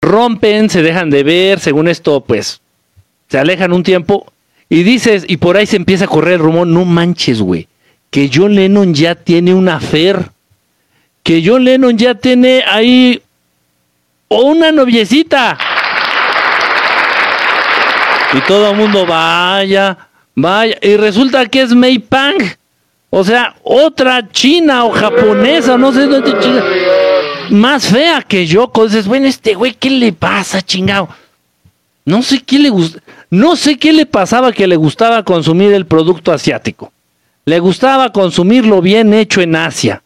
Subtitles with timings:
[0.00, 2.60] rompen, se dejan de ver, según esto, pues
[3.28, 4.26] se alejan un tiempo
[4.68, 7.68] y dices, y por ahí se empieza a correr el rumor, no manches, güey,
[8.10, 10.30] que John Lennon ya tiene una fer,
[11.22, 13.22] que John Lennon ya tiene ahí
[14.28, 15.58] una noviecita.
[18.34, 19.96] Y todo el mundo vaya,
[20.34, 22.36] vaya, y resulta que es Mei Pang.
[23.10, 26.62] O sea, otra china o japonesa, no sé dónde china,
[27.50, 28.70] más fea que yo.
[28.84, 31.08] Dices, bueno, este güey, ¿qué le pasa, chingado?
[32.04, 33.00] No sé qué le gusta,
[33.30, 36.92] no sé qué le pasaba que le gustaba consumir el producto asiático.
[37.44, 40.02] Le gustaba consumirlo bien hecho en Asia.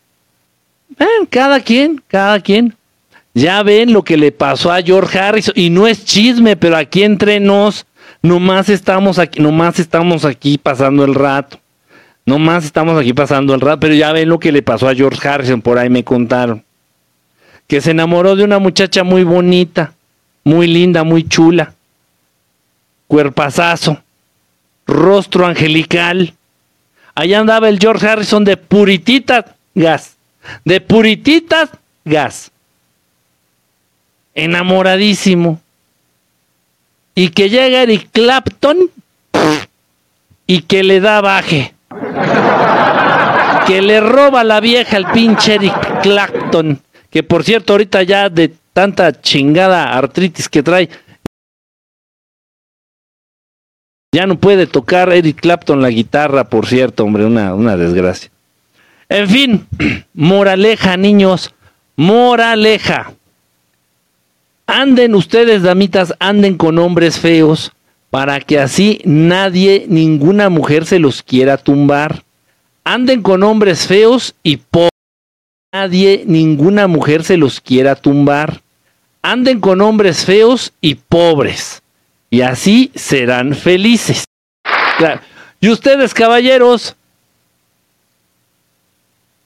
[0.98, 2.74] Ven, cada quien, cada quien.
[3.34, 5.54] Ya ven lo que le pasó a George Harrison.
[5.56, 7.86] Y no es chisme, pero aquí entre nos,
[8.20, 11.58] nomás estamos aquí, nomás estamos aquí pasando el rato.
[12.24, 15.26] Nomás estamos aquí pasando el rato, pero ya ven lo que le pasó a George
[15.26, 16.64] Harrison, por ahí me contaron.
[17.72, 19.94] Que se enamoró de una muchacha muy bonita,
[20.44, 21.72] muy linda, muy chula.
[23.08, 24.02] Cuerpazazo,
[24.86, 26.34] rostro angelical.
[27.14, 30.18] Allá andaba el George Harrison de purititas gas.
[30.66, 31.70] De purititas
[32.04, 32.50] gas.
[34.34, 35.58] Enamoradísimo.
[37.14, 38.90] Y que llega Eric Clapton
[40.46, 41.72] y que le da baje.
[43.66, 46.78] Que le roba la vieja al pinche Eric Clapton.
[47.12, 50.88] Que por cierto, ahorita ya de tanta chingada artritis que trae,
[54.14, 58.30] ya no puede tocar Eric Clapton la guitarra, por cierto, hombre, una, una desgracia.
[59.10, 59.66] En fin,
[60.14, 61.54] moraleja, niños,
[61.96, 63.12] moraleja.
[64.66, 67.72] Anden ustedes, damitas, anden con hombres feos
[68.08, 72.22] para que así nadie, ninguna mujer se los quiera tumbar.
[72.84, 74.91] Anden con hombres feos y pobres.
[75.72, 78.60] Nadie, ninguna mujer se los quiera tumbar.
[79.22, 81.82] Anden con hombres feos y pobres.
[82.28, 84.24] Y así serán felices.
[85.60, 86.94] Y ustedes, caballeros,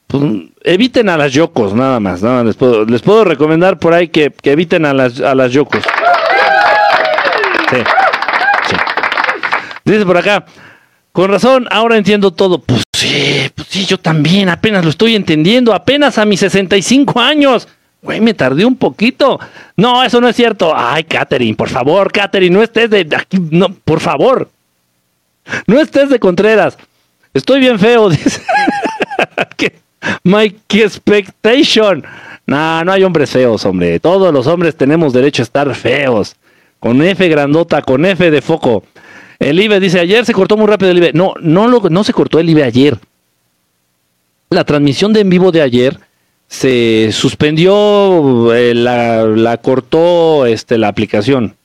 [0.07, 0.23] pues,
[0.63, 2.21] eviten a las yocos, nada más.
[2.21, 5.53] Nada, les, puedo, les puedo recomendar por ahí que, que eviten a las, a las
[5.53, 5.83] yocos.
[7.69, 7.77] Sí.
[9.85, 10.45] Dice por acá,
[11.13, 12.59] con razón, ahora entiendo todo.
[12.59, 17.67] Pues sí, pues sí, yo también apenas lo estoy entendiendo, apenas a mis 65 años.
[18.01, 19.39] Güey, me tardé un poquito.
[19.75, 20.73] No, eso no es cierto.
[20.75, 24.49] Ay, Katherine, por favor, Katherine, no estés de aquí, no, por favor.
[25.65, 26.77] No estés de Contreras.
[27.33, 28.41] Estoy bien feo, dice.
[30.23, 32.05] My expectation.
[32.45, 33.99] No, no hay hombres feos, hombre.
[33.99, 36.35] Todos los hombres tenemos derecho a estar feos.
[36.79, 38.83] Con F grandota, con F de foco.
[39.39, 41.13] El IBE dice, ayer se cortó muy rápido el IBE.
[41.13, 42.97] No, no, no se cortó el IBE ayer.
[44.49, 45.99] La transmisión de en vivo de ayer
[46.47, 51.55] se suspendió, eh, la, la, cortó este, la aplicación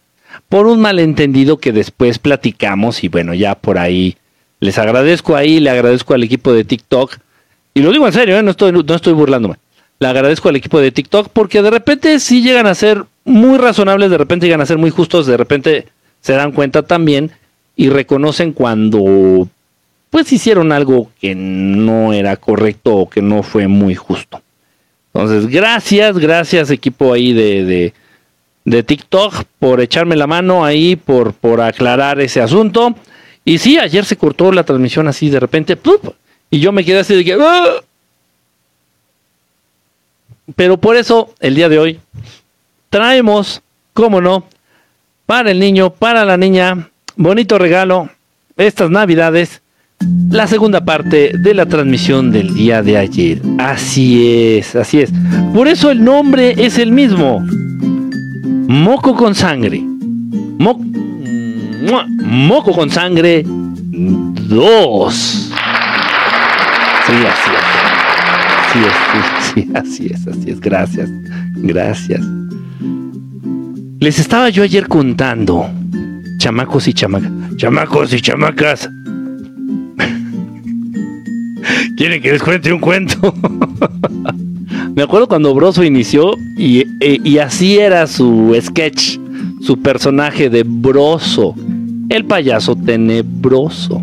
[0.49, 4.17] por un malentendido que después platicamos y bueno, ya por ahí
[4.61, 7.17] les agradezco ahí, le agradezco al equipo de TikTok
[7.75, 8.43] y lo digo en serio, ¿eh?
[8.43, 9.57] no, estoy, no estoy burlándome.
[9.99, 14.11] Le agradezco al equipo de TikTok porque de repente sí llegan a ser muy razonables,
[14.11, 15.87] de repente llegan a ser muy justos, de repente
[16.21, 17.31] se dan cuenta también
[17.77, 19.49] y reconocen cuando
[20.11, 24.43] pues hicieron algo que no era correcto o que no fue muy justo.
[25.15, 27.93] Entonces, gracias, gracias equipo ahí de,
[28.65, 32.95] de, TikTok por echarme la mano ahí, por, por aclarar ese asunto.
[33.45, 35.79] Y sí, ayer se cortó la transmisión así de repente,
[36.51, 37.39] y yo me quedé así de que...
[37.41, 37.81] ¡ah!
[40.55, 42.01] Pero por eso, el día de hoy,
[42.91, 43.63] traemos,
[43.95, 44.45] cómo no,
[45.25, 48.09] para el niño, para la niña, bonito regalo,
[48.57, 49.63] estas navidades,
[50.31, 53.41] la segunda parte de la transmisión del día de ayer.
[53.59, 55.13] Así es, así es.
[55.55, 57.41] Por eso el nombre es el mismo.
[58.69, 59.83] Moco con sangre.
[62.25, 65.15] moco con sangre 2.
[67.07, 67.73] Sí, así es.
[68.73, 68.79] Sí,
[69.13, 69.19] sí,
[69.55, 70.61] sí, así es, así es.
[70.61, 71.11] Gracias.
[71.57, 72.21] Gracias.
[74.01, 75.71] Les estaba yo ayer contando,
[76.43, 78.91] chamacos y chamacas, chamacos y chamacas.
[81.97, 83.33] ¿Quieren que les cuente un cuento?
[84.97, 89.19] Me acuerdo cuando Broso inició y, e, y, así era su sketch,
[89.61, 91.55] su personaje de Broso,
[92.09, 94.03] el payaso tenebroso.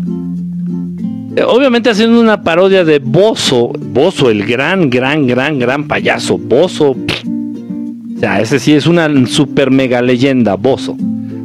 [1.36, 6.92] Eh, obviamente haciendo una parodia de Bozo, Bozo, el gran, gran, gran, gran payaso, Bozo.
[6.92, 10.96] O sea, ese sí es una super mega leyenda, Bozo.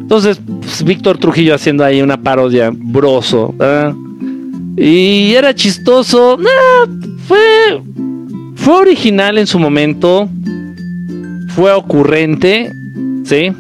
[0.06, 0.40] Entonces,
[0.76, 3.56] pues, Víctor Trujillo haciendo ahí una parodia, Broso.
[4.76, 6.38] Y era chistoso.
[7.28, 7.82] fue,
[8.56, 10.28] fue original en su momento.
[11.56, 12.74] Fue ocurrente.
[13.24, 13.54] ¿Sí?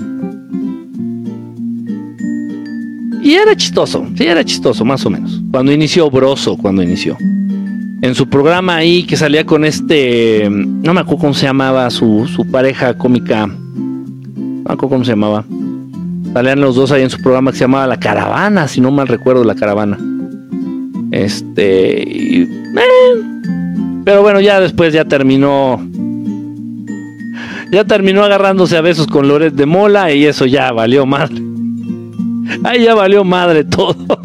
[3.24, 5.42] Y era chistoso, sí, era chistoso, más o menos.
[5.52, 7.18] Cuando inició Broso, cuando inició.
[8.02, 12.28] En su programa ahí que salía con este, no me acuerdo cómo se llamaba, su,
[12.28, 13.48] su pareja cómica.
[13.48, 15.46] No me acuerdo cómo se llamaba.
[16.36, 19.08] Salían los dos ahí en su programa que se llamaba La Caravana, si no mal
[19.08, 19.98] recuerdo, La Caravana.
[21.10, 22.42] Este.
[22.42, 22.48] eh,
[24.04, 25.82] pero bueno, ya después ya terminó.
[27.72, 31.42] Ya terminó agarrándose a besos con Loret de Mola y eso ya valió madre.
[32.66, 33.96] Ahí ya valió madre todo.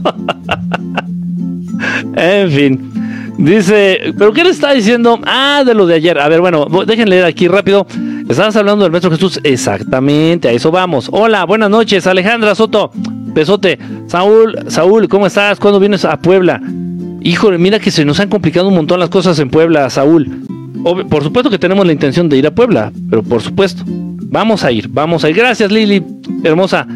[2.16, 2.92] en fin.
[3.38, 5.20] Dice, ¿pero qué le está diciendo?
[5.24, 6.18] Ah, de lo de ayer.
[6.18, 7.86] A ver, bueno, dejen leer aquí rápido.
[8.30, 9.40] Estabas hablando del Maestro Jesús.
[9.42, 11.10] Exactamente, a eso vamos.
[11.12, 12.92] Hola, buenas noches, Alejandra Soto.
[12.94, 13.76] Besote.
[14.06, 15.58] Saúl, Saúl, ¿cómo estás?
[15.58, 16.62] ¿Cuándo vienes a Puebla?
[17.22, 20.44] Híjole, mira que se nos han complicado un montón las cosas en Puebla, Saúl.
[20.84, 23.82] Por supuesto que tenemos la intención de ir a Puebla, pero por supuesto.
[23.86, 25.34] Vamos a ir, vamos a ir.
[25.34, 26.00] Gracias, Lili,
[26.44, 26.86] hermosa.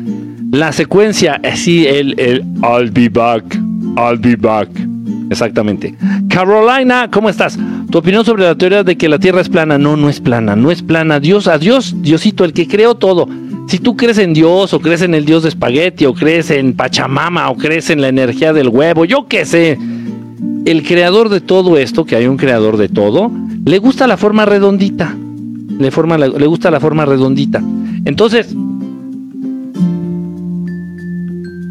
[0.52, 3.42] La secuencia, así el, el I'll be back,
[3.96, 4.68] I'll be back.
[5.30, 5.94] Exactamente.
[6.28, 7.58] Carolina, ¿cómo estás?
[7.90, 9.78] Tu opinión sobre la teoría de que la Tierra es plana.
[9.78, 11.20] No, no es plana, no es plana.
[11.20, 13.28] Dios, adiós, Diosito, el que creó todo.
[13.66, 16.74] Si tú crees en Dios, o crees en el Dios de espagueti, o crees en
[16.74, 19.78] Pachamama, o crees en la energía del huevo, yo qué sé.
[20.66, 23.30] El creador de todo esto, que hay un creador de todo,
[23.64, 25.14] le gusta la forma redondita.
[25.78, 27.62] Le, forma, le gusta la forma redondita.
[28.04, 28.54] Entonces,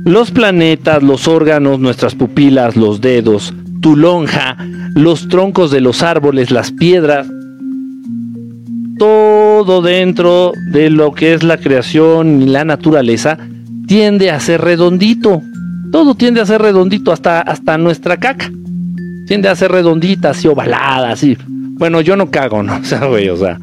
[0.05, 4.57] los planetas, los órganos, nuestras pupilas, los dedos, tu lonja,
[4.95, 7.27] los troncos de los árboles, las piedras,
[8.97, 13.37] todo dentro de lo que es la creación y la naturaleza
[13.87, 15.41] tiende a ser redondito.
[15.91, 18.51] Todo tiende a ser redondito, hasta, hasta nuestra caca.
[19.27, 21.37] Tiende a ser redondita, así ovalada, así.
[21.47, 22.75] Bueno, yo no cago, ¿no?
[22.81, 23.59] O sea, güey, o sea,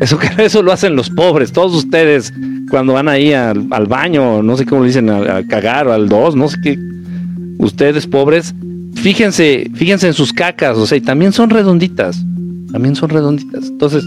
[0.00, 1.52] eso, eso lo hacen los pobres.
[1.52, 2.32] Todos ustedes,
[2.72, 6.34] cuando van ahí al, baño, no sé cómo le dicen, a, cagar o al dos,
[6.34, 6.78] no sé qué.
[7.58, 8.54] Ustedes pobres,
[8.94, 12.24] fíjense, fíjense en sus cacas, o sea, y también son redonditas.
[12.72, 13.66] También son redonditas.
[13.66, 14.06] Entonces,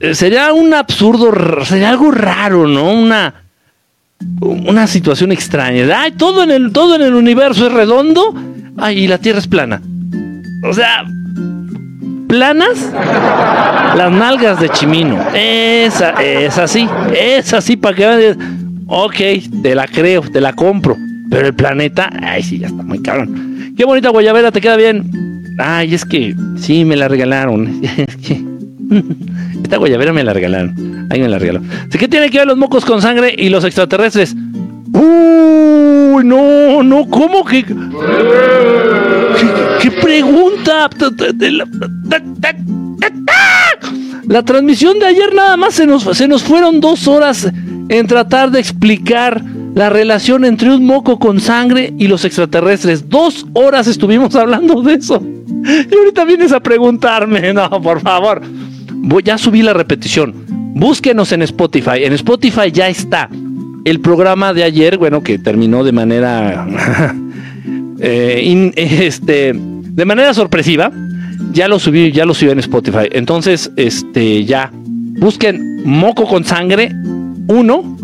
[0.00, 1.32] eh, sería un absurdo,
[1.64, 2.90] sería algo raro, ¿no?
[2.90, 3.34] Una,
[4.40, 5.86] una situación extraña.
[5.96, 8.34] Ay, todo en el, todo en el universo es redondo.
[8.78, 9.80] Ay, y la Tierra es plana.
[10.68, 11.04] O sea,
[12.26, 12.92] planas
[13.96, 15.18] las nalgas de Chimino.
[15.34, 18.84] Esa, es así, es así para que vean.
[18.88, 19.16] Ok,
[19.62, 20.96] te la creo, te la compro.
[21.30, 23.74] Pero el planeta, ay, sí, ya está muy cabrón.
[23.76, 25.10] Qué bonita guayabera, te queda bien.
[25.58, 27.80] Ay, es que sí, me la regalaron.
[29.62, 31.08] Esta guayabera me la regalaron.
[31.10, 31.68] Ahí me la regalaron.
[31.88, 34.34] Así que tiene que ver los mocos con sangre y los extraterrestres.
[34.92, 37.64] Uy, no, no, ¿cómo que?
[40.06, 40.90] ¿Qué, qué pregunta?
[44.28, 47.50] La transmisión de ayer nada más se nos, se nos fueron dos horas
[47.88, 49.42] en tratar de explicar
[49.74, 53.08] la relación entre un moco con sangre y los extraterrestres.
[53.08, 55.22] Dos horas estuvimos hablando de eso.
[55.22, 57.52] Y ahorita vienes a preguntarme.
[57.52, 58.42] No, por favor.
[58.92, 60.34] Voy, ya subí la repetición.
[60.74, 62.04] Búsquenos en Spotify.
[62.04, 63.28] En Spotify ya está
[63.84, 66.66] el programa de ayer, bueno, que terminó de manera.
[68.00, 69.54] eh, este,
[69.96, 70.92] de manera sorpresiva.
[71.52, 73.08] Ya lo subí, ya lo subí en Spotify.
[73.10, 74.70] Entonces, este, ya.
[75.18, 76.92] Busquen Moco con Sangre
[77.48, 77.96] 1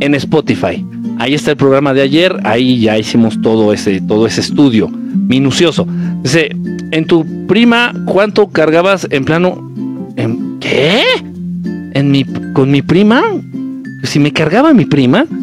[0.00, 0.84] en Spotify.
[1.18, 2.36] Ahí está el programa de ayer.
[2.42, 5.86] Ahí ya hicimos todo ese, todo ese estudio minucioso.
[6.22, 6.50] Dice,
[6.90, 9.72] en tu prima, ¿cuánto cargabas en plano?
[10.16, 11.02] ¿En qué?
[11.94, 13.22] ¿En mi, con mi prima?
[14.02, 15.26] Si me cargaba mi prima.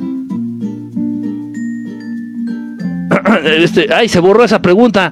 [3.44, 5.12] Este, ay, se borró esa pregunta.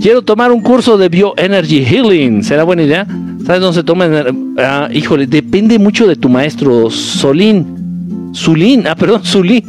[0.00, 2.44] Quiero tomar un curso de Bioenergy Healing.
[2.44, 3.06] ¿Será buena idea?
[3.44, 4.06] ¿Sabes dónde se toma?
[4.58, 8.32] Ah, híjole, depende mucho de tu maestro, Solín.
[8.34, 9.64] Zulín, ah, perdón, Zulín.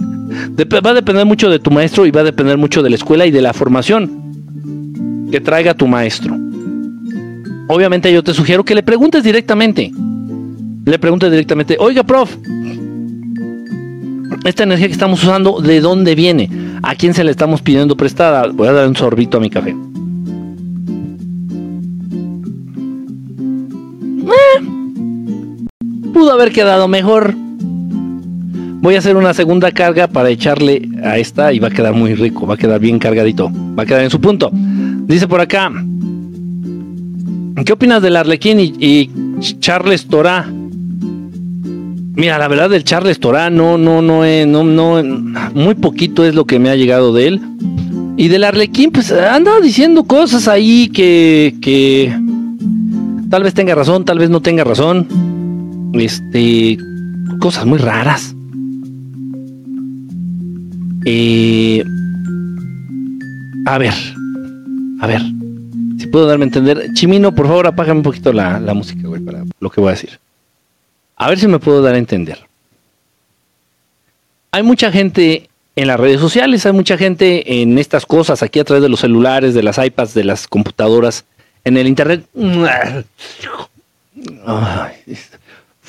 [0.85, 3.25] Va a depender mucho de tu maestro y va a depender mucho de la escuela
[3.25, 6.37] y de la formación que traiga tu maestro.
[7.67, 9.91] Obviamente yo te sugiero que le preguntes directamente.
[10.85, 12.35] Le preguntes directamente, oiga, prof,
[14.45, 16.49] esta energía que estamos usando, ¿de dónde viene?
[16.83, 18.47] ¿A quién se le estamos pidiendo prestada?
[18.47, 19.75] Voy a dar un sorbito a mi café.
[26.19, 27.33] Pudo haber quedado mejor.
[27.33, 32.13] Voy a hacer una segunda carga para echarle a esta y va a quedar muy
[32.13, 34.49] rico, va a quedar bien cargadito, va a quedar en su punto.
[34.51, 35.71] Dice por acá,
[37.63, 39.09] ¿qué opinas del Arlequín y,
[39.61, 40.45] Charles Torá?
[42.15, 45.01] Mira, la verdad del Charles Torá no, no, no, eh, no, no,
[45.53, 47.41] muy poquito es lo que me ha llegado de él.
[48.17, 52.13] Y del Arlequín, pues anda diciendo cosas ahí que, que
[53.29, 55.28] tal vez tenga razón, tal vez no tenga razón.
[55.93, 56.77] Este,
[57.39, 58.35] cosas muy raras,
[61.05, 61.83] Eh,
[63.65, 63.93] a ver,
[64.99, 65.21] a ver,
[65.97, 66.93] si puedo darme a entender.
[66.93, 69.91] Chimino, por favor, apágame un poquito la, la música, güey, para lo que voy a
[69.91, 70.19] decir.
[71.15, 72.39] A ver si me puedo dar a entender.
[74.51, 78.63] Hay mucha gente en las redes sociales, hay mucha gente en estas cosas, aquí a
[78.63, 81.25] través de los celulares, de las iPads, de las computadoras,
[81.63, 82.25] en el Internet.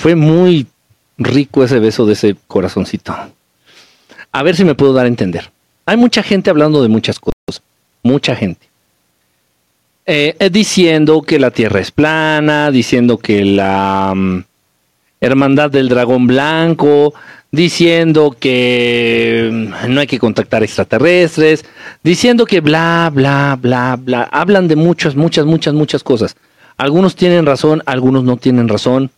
[0.00, 0.66] Fue muy
[1.19, 3.14] rico ese beso de ese corazoncito.
[4.33, 5.50] A ver si me puedo dar a entender.
[5.85, 7.62] Hay mucha gente hablando de muchas cosas,
[8.02, 8.66] mucha gente.
[10.07, 14.45] Eh, eh, diciendo que la Tierra es plana, diciendo que la mm,
[15.21, 17.12] Hermandad del Dragón Blanco,
[17.52, 21.66] diciendo que mm, no hay que contactar extraterrestres,
[22.02, 24.23] diciendo que bla, bla, bla, bla.
[24.33, 26.37] Hablan de muchas, muchas, muchas, muchas cosas.
[26.78, 29.11] Algunos tienen razón, algunos no tienen razón.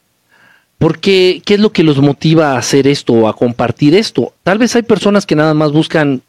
[0.83, 4.33] Porque, ¿qué es lo que los motiva a hacer esto o a compartir esto?
[4.43, 6.23] Tal vez hay personas que nada más buscan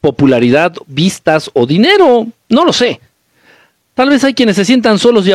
[0.00, 3.00] popularidad, vistas o dinero, no lo sé.
[3.94, 5.32] Tal vez hay quienes se sientan solos y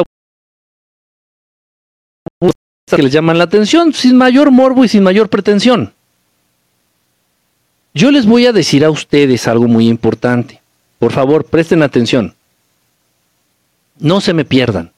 [2.95, 5.91] que les llaman la atención sin mayor morbo y sin mayor pretensión.
[7.93, 10.61] Yo les voy a decir a ustedes algo muy importante.
[10.99, 12.33] Por favor, presten atención.
[13.99, 14.92] No se me pierdan.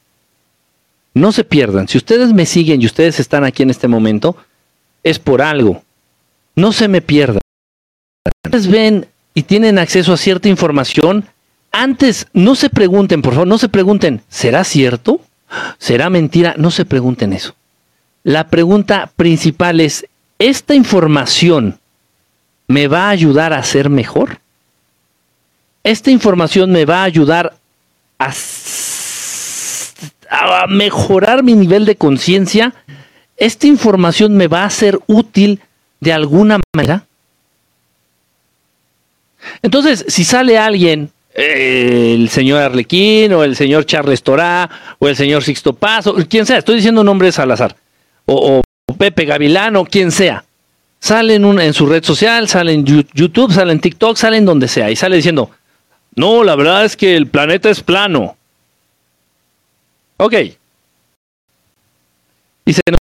[1.15, 1.88] No se pierdan.
[1.88, 4.38] Si ustedes me siguen y ustedes están aquí en este momento,
[5.01, 5.81] es por algo.
[6.55, 7.41] No se me pierdan.
[8.43, 11.25] Ustedes ven y tienen acceso a cierta información.
[11.72, 15.22] Antes, no se pregunten, por favor, no se pregunten, ¿será cierto?
[15.77, 16.55] ¿Será mentira?
[16.57, 17.55] No se pregunten eso.
[18.24, 20.07] La pregunta principal es,
[20.38, 21.79] ¿esta información
[22.67, 24.39] me va a ayudar a ser mejor?
[25.84, 27.57] Esta información me va a ayudar
[28.17, 28.31] a,
[30.29, 32.74] a mejorar mi nivel de conciencia.
[33.38, 35.60] Esta información me va a ser útil
[36.00, 37.05] de alguna manera.
[39.62, 45.15] Entonces, si sale alguien, eh, el señor Arlequín, o el señor Charles Torá, o el
[45.15, 47.75] señor Sixto Paz, o quien sea, estoy diciendo nombres al azar,
[48.25, 50.46] o, o Pepe Gavilán, o quien sea,
[51.00, 54.67] sale en, en su red social, sale en YouTube, sale en TikTok, sale en donde
[54.67, 55.51] sea, y sale diciendo,
[56.15, 58.38] no, la verdad es que el planeta es plano.
[60.17, 60.34] Ok.
[62.65, 63.00] Y se nos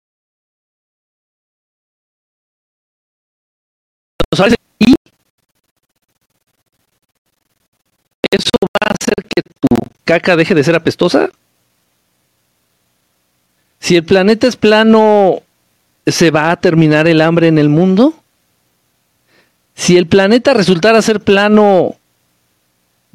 [4.80, 4.96] y
[8.32, 11.30] eso va a hacer que tu caca deje de ser apestosa.
[13.80, 15.44] Si el planeta es plano,
[16.08, 18.16] ¿se va a terminar el hambre en el mundo?
[19.76, 21.96] Si el planeta resultara ser plano,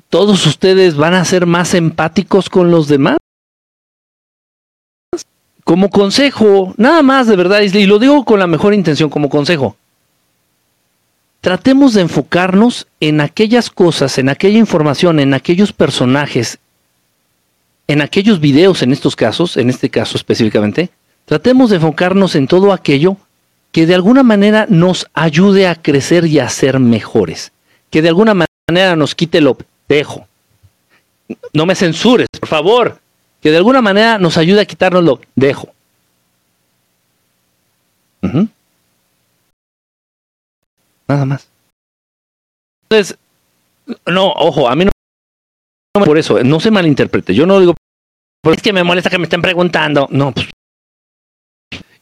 [0.08, 3.18] ¿todos ustedes van a ser más empáticos con los demás?
[5.68, 9.76] Como consejo, nada más de verdad, y lo digo con la mejor intención, como consejo,
[11.42, 16.58] tratemos de enfocarnos en aquellas cosas, en aquella información, en aquellos personajes,
[17.86, 20.88] en aquellos videos en estos casos, en este caso específicamente,
[21.28, 23.18] Tratemos de enfocarnos en todo aquello
[23.70, 27.52] que de alguna manera nos ayude a crecer y a ser mejores,
[27.90, 30.26] que de alguna manera nos quite lo dejo.
[31.52, 32.98] No me censures, por favor,
[33.40, 35.68] que de alguna manera nos ayude a quitarnos lo dejo.
[41.06, 41.48] Nada más.
[42.82, 43.16] Entonces,
[44.06, 44.90] no, ojo, a mí no
[46.04, 47.34] por eso, no se malinterprete.
[47.34, 47.74] Yo no digo,
[48.52, 50.06] es que me molesta que me estén preguntando.
[50.10, 50.48] No, pues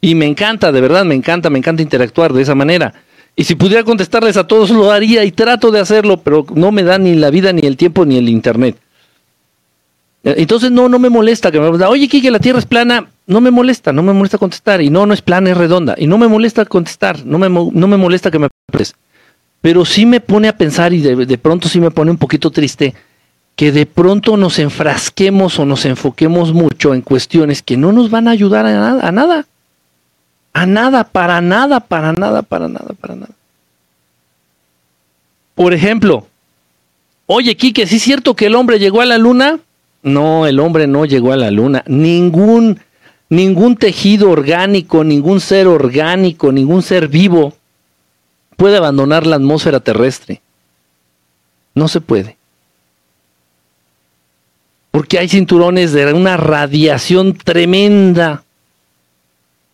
[0.01, 2.95] y me encanta, de verdad, me encanta, me encanta interactuar de esa manera.
[3.35, 6.83] Y si pudiera contestarles a todos, lo haría y trato de hacerlo, pero no me
[6.85, 8.77] da ni la vida, ni el tiempo, ni el internet.
[10.29, 13.07] Entonces no, no me molesta que me oye, Kike, la Tierra es plana.
[13.29, 14.83] No me molesta, no me molesta contestar.
[14.83, 15.95] Y no, no es plana, es redonda.
[15.97, 18.49] Y no me molesta contestar, no me, no me molesta que me
[19.61, 22.51] Pero sí me pone a pensar y de, de pronto sí me pone un poquito
[22.51, 22.95] triste
[23.55, 28.27] que de pronto nos enfrasquemos o nos enfoquemos mucho en cuestiones que no nos van
[28.27, 29.07] a ayudar a nada.
[29.07, 29.47] A nada.
[30.53, 33.33] A nada, para nada, para nada, para nada, para nada.
[35.55, 36.27] Por ejemplo,
[37.27, 39.61] oye, Quique, ¿sí es cierto que el hombre llegó a la luna?
[40.03, 41.83] No, el hombre no llegó a la luna.
[41.87, 42.81] Ningún,
[43.29, 47.55] ningún tejido orgánico, ningún ser orgánico, ningún ser vivo
[48.57, 50.41] puede abandonar la atmósfera terrestre.
[51.75, 52.37] No se puede.
[54.91, 58.45] Porque hay cinturones de una radiación tremenda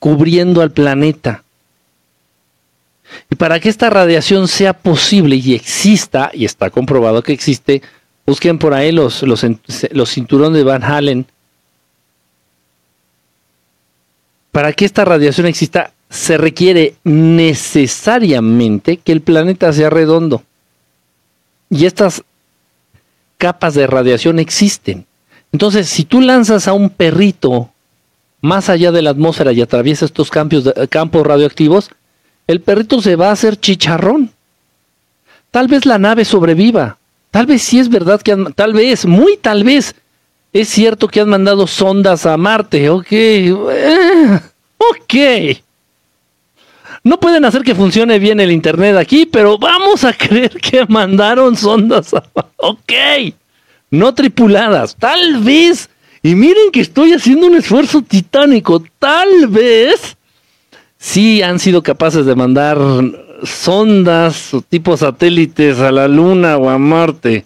[0.01, 1.45] cubriendo al planeta.
[3.31, 7.83] Y para que esta radiación sea posible y exista, y está comprobado que existe,
[8.27, 9.45] busquen por ahí los, los,
[9.91, 11.27] los cinturones de Van Halen.
[14.51, 20.43] Para que esta radiación exista, se requiere necesariamente que el planeta sea redondo.
[21.71, 22.23] y estas
[23.39, 25.07] capas de radiación existen.
[25.53, 27.71] Entonces, si tú lanzas a un perrito
[28.41, 31.91] más allá de la atmósfera y atraviesa estos campos, campos radioactivos,
[32.47, 34.31] el perrito se va a hacer chicharrón.
[35.51, 36.99] Tal vez la nave sobreviva.
[37.33, 39.95] Tal vez sí es verdad que han, tal vez, muy tal vez,
[40.53, 42.91] es cierto que han mandado sondas a Marte.
[42.91, 44.39] Ok, eh,
[44.77, 45.15] ok.
[47.03, 51.57] No pueden hacer que funcione bien el Internet aquí, pero vamos a creer que mandaron
[51.57, 52.23] sondas a
[52.59, 52.93] Ok.
[53.91, 54.95] No tripuladas.
[54.97, 55.89] Tal vez.
[56.23, 58.85] Y miren que estoy haciendo un esfuerzo titánico.
[58.99, 60.19] Tal vez
[60.99, 62.79] sí han sido capaces de mandar
[63.43, 67.45] sondas o tipo satélites a la Luna o a Marte.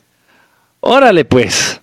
[0.81, 1.81] Órale pues.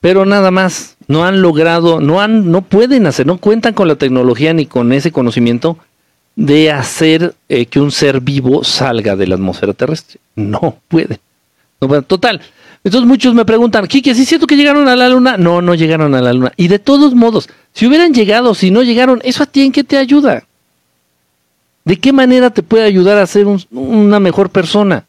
[0.00, 3.96] Pero nada más, no han logrado, no han, no pueden hacer, no cuentan con la
[3.96, 5.78] tecnología ni con ese conocimiento
[6.36, 10.20] de hacer eh, que un ser vivo salga de la atmósfera terrestre.
[10.36, 11.18] No pueden.
[11.80, 12.40] No Total.
[12.84, 15.36] Entonces muchos me preguntan, Kike, ¿sí es cierto que llegaron a la luna?
[15.36, 16.52] No, no llegaron a la luna.
[16.56, 19.82] Y de todos modos, si hubieran llegado, si no llegaron, ¿eso a ti en qué
[19.82, 20.44] te ayuda?
[21.88, 25.06] ¿De qué manera te puede ayudar a ser una mejor persona?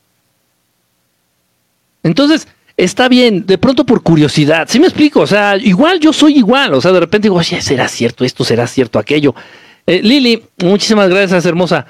[2.03, 5.19] Entonces, está bien, de pronto por curiosidad, ¿sí me explico?
[5.19, 8.45] O sea, igual yo soy igual, o sea, de repente digo, oye, ¿será cierto esto?
[8.45, 9.35] ¿Será cierto aquello?
[9.85, 11.85] Eh, Lili, muchísimas gracias, hermosa.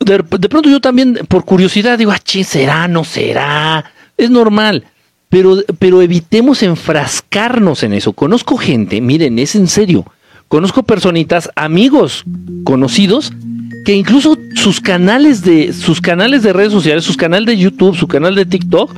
[0.00, 2.88] De, pronto yo también, por curiosidad, digo, ah, ¿será?
[2.88, 3.92] ¿No será?
[4.16, 4.86] Es normal.
[5.28, 8.12] Pero, pero evitemos enfrascarnos en eso.
[8.12, 10.04] Conozco gente, miren, es en serio.
[10.48, 12.24] Conozco personitas, amigos,
[12.64, 13.32] conocidos,
[13.84, 18.08] que incluso sus canales de sus canales de redes sociales, sus canales de YouTube, su
[18.08, 18.94] canal de TikTok,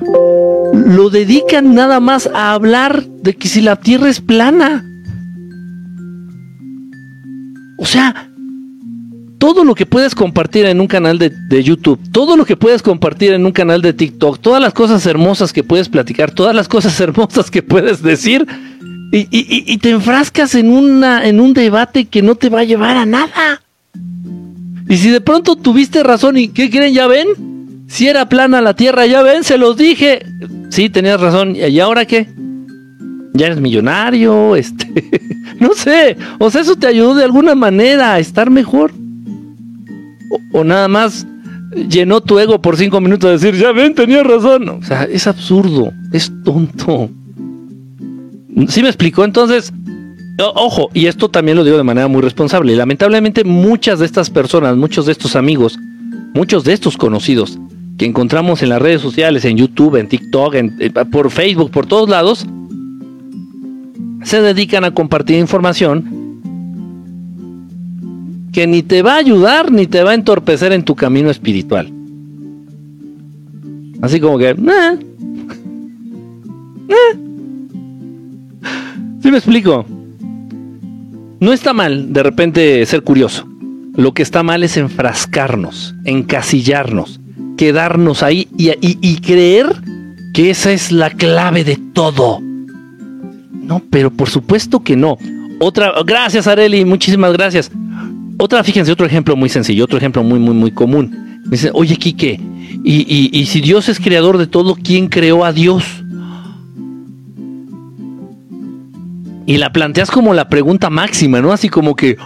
[0.72, 4.84] lo dedican nada más a hablar de que si la Tierra es plana.
[7.78, 8.28] O sea,
[9.42, 13.32] todo lo que puedes compartir en un canal de, YouTube, todo lo que puedes compartir
[13.32, 17.00] en un canal de TikTok, todas las cosas hermosas que puedes platicar, todas las cosas
[17.00, 18.46] hermosas que puedes decir,
[19.10, 23.04] y, te enfrascas en, una, en un debate que no te va a llevar a
[23.04, 23.60] nada.
[24.88, 26.92] Y si de pronto tuviste razón y ¿qué quieren?
[26.92, 27.86] ¿Ya ven?
[27.88, 30.24] Si era plana la tierra, ya ven, se los dije.
[30.70, 31.54] Sí, tenías razón.
[31.56, 32.26] ¿Y ahora qué?
[33.32, 34.88] ya eres millonario, este,
[35.58, 38.92] no sé, o sea, eso te ayudó de alguna manera a estar mejor.
[40.52, 41.26] O, nada más
[41.88, 44.68] llenó tu ego por cinco minutos de decir, ya ven, tenía razón.
[44.68, 47.10] O sea, es absurdo, es tonto.
[48.68, 49.24] ¿Sí me explicó?
[49.24, 49.72] Entonces,
[50.38, 52.74] ojo, y esto también lo digo de manera muy responsable.
[52.76, 55.78] Lamentablemente muchas de estas personas, muchos de estos amigos,
[56.34, 57.58] muchos de estos conocidos
[57.98, 60.76] que encontramos en las redes sociales, en YouTube, en TikTok, en,
[61.10, 62.46] por Facebook, por todos lados,
[64.24, 66.22] se dedican a compartir información
[68.52, 71.92] que ni te va a ayudar ni te va a entorpecer en tu camino espiritual.
[74.00, 74.50] Así como que...
[74.50, 74.98] Eh,
[76.88, 77.18] eh.
[79.22, 79.86] ¿Sí me explico?
[81.42, 83.48] No está mal de repente ser curioso.
[83.96, 87.18] Lo que está mal es enfrascarnos, encasillarnos,
[87.56, 89.66] quedarnos ahí y, y creer
[90.32, 92.38] que esa es la clave de todo.
[92.40, 95.18] No, pero por supuesto que no.
[95.58, 97.72] Otra, gracias Areli, muchísimas gracias.
[98.38, 101.40] Otra, fíjense, otro ejemplo muy sencillo, otro ejemplo muy, muy, muy común.
[101.46, 102.40] Me dice, oye, Quique,
[102.84, 106.01] y, y si Dios es creador de todo, ¿quién creó a Dios?
[109.46, 111.52] Y la planteas como la pregunta máxima, ¿no?
[111.52, 112.16] Así como que,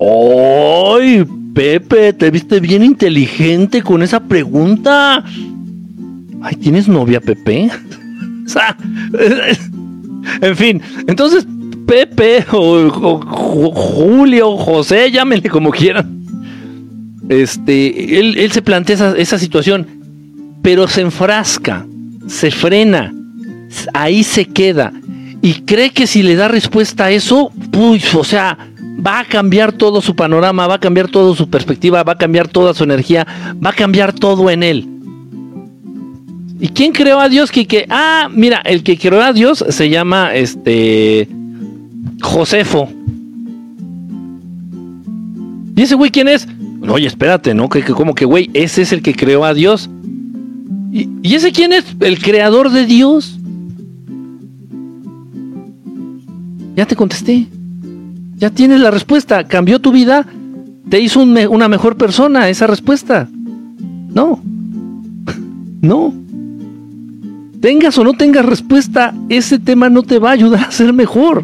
[0.00, 5.24] ¡ay, Pepe, te viste bien inteligente con esa pregunta!
[6.42, 7.70] Ay, ¿tienes novia, Pepe?
[8.46, 8.76] o sea,
[10.42, 11.46] en fin, entonces
[11.86, 13.20] Pepe o,
[13.74, 16.16] Julio, José, llámenle como quieran.
[17.28, 19.86] Este, él, se plantea esa, situación,
[20.62, 21.86] pero se enfrasca,
[22.26, 23.14] se frena,
[23.94, 24.92] ahí se queda
[25.46, 27.52] y cree que si le da respuesta a eso,
[28.16, 28.58] o sea,
[29.06, 32.48] va a cambiar todo su panorama, va a cambiar toda su perspectiva, va a cambiar
[32.48, 33.24] toda su energía,
[33.64, 34.88] va a cambiar todo en él.
[36.58, 37.52] ¿Y quién creó a Dios?
[37.52, 41.28] Que, ah, mira, el que creó a Dios se llama este
[42.22, 42.88] Josefo.
[45.76, 46.48] ¿Y ese güey quién es?
[46.88, 47.68] Oye, espérate, ¿no?
[47.68, 49.88] Que, como que, güey, ese es el que creó a Dios.
[50.90, 51.84] ¿Y, ¿Y ese quién es?
[52.00, 53.38] El creador de Dios.
[56.76, 57.46] Ya te contesté.
[58.36, 59.44] Ya tienes la respuesta.
[59.44, 60.26] Cambió tu vida.
[60.88, 63.28] Te hizo una mejor persona esa respuesta.
[63.30, 64.40] No.
[65.82, 66.26] No
[67.66, 71.42] tengas o no tengas respuesta, ese tema no te va a ayudar a ser mejor.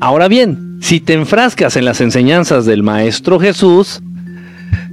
[0.00, 4.00] Ahora bien, si te enfrascas en las enseñanzas del Maestro Jesús,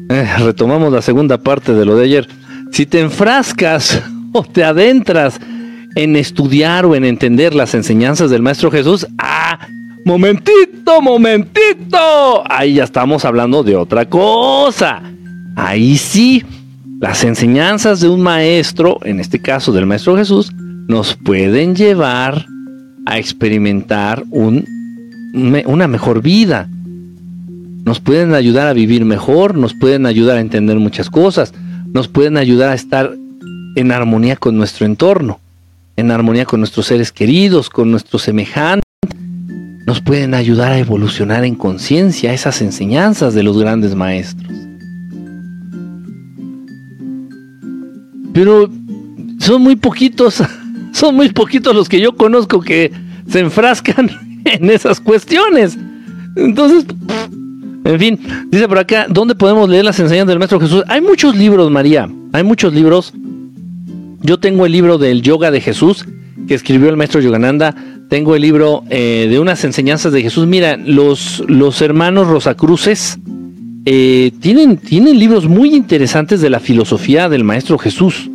[0.10, 2.28] eh, retomamos la segunda parte de lo de ayer,
[2.72, 4.02] si te enfrascas
[4.34, 5.40] o te adentras
[5.96, 9.68] en estudiar o en entender las enseñanzas del Maestro Jesús, ah,
[10.06, 15.02] momentito, momentito, ahí ya estamos hablando de otra cosa.
[15.56, 16.44] Ahí sí,
[17.00, 20.52] las enseñanzas de un maestro, en este caso del Maestro Jesús,
[20.88, 22.46] nos pueden llevar
[23.06, 24.66] a experimentar un,
[25.66, 26.68] una mejor vida.
[27.86, 31.54] Nos pueden ayudar a vivir mejor, nos pueden ayudar a entender muchas cosas,
[31.94, 33.14] nos pueden ayudar a estar
[33.76, 35.40] en armonía con nuestro entorno,
[36.00, 38.84] en armonía con nuestros seres queridos, con nuestros semejantes.
[39.86, 44.52] Nos pueden ayudar a evolucionar en conciencia esas enseñanzas de los grandes maestros.
[48.34, 48.70] Pero
[49.40, 50.44] son muy poquitos,
[50.92, 52.92] son muy poquitos los que yo conozco que
[53.28, 54.10] se enfrascan
[54.46, 55.78] en esas cuestiones.
[56.36, 56.86] Entonces,
[57.84, 58.20] en fin,
[58.52, 60.84] dice por acá, ¿dónde podemos leer las enseñanzas del Maestro Jesús?
[60.88, 63.14] Hay muchos libros, María, hay muchos libros.
[64.22, 66.06] Yo tengo el libro del Yoga de Jesús,
[66.48, 67.76] que escribió el Maestro Yogananda.
[68.10, 70.48] Tengo el libro eh, de unas enseñanzas de Jesús.
[70.48, 73.20] Mira, los, los hermanos Rosacruces
[73.86, 78.30] eh, tienen, tienen libros muy interesantes de la filosofía del Maestro Jesús.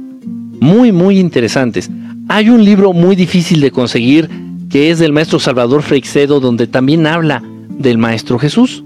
[0.60, 1.90] Muy, muy interesantes.
[2.28, 4.30] Hay un libro muy difícil de conseguir
[4.70, 8.82] que es del Maestro Salvador Freixedo, donde también habla del Maestro Jesús.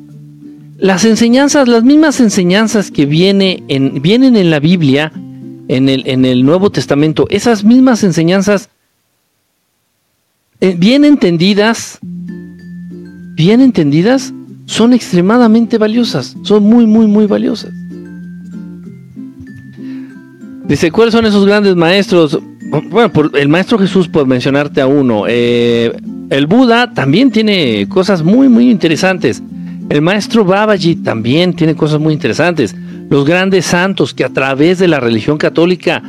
[0.76, 5.12] Las enseñanzas, las mismas enseñanzas que viene en, vienen en la Biblia,
[5.68, 8.70] en el, en el Nuevo Testamento, esas mismas enseñanzas,
[10.61, 14.33] eh, bien entendidas, bien entendidas,
[14.66, 17.72] son extremadamente valiosas, son muy, muy, muy valiosas.
[20.66, 22.38] Dice, ¿cuáles son esos grandes maestros?
[22.90, 25.24] Bueno, por el maestro Jesús, por mencionarte a uno.
[25.26, 25.96] Eh,
[26.28, 29.42] el Buda también tiene cosas muy, muy interesantes.
[29.88, 32.76] El maestro Babaji también tiene cosas muy interesantes.
[33.11, 36.03] Los grandes santos que a través de la religión católica,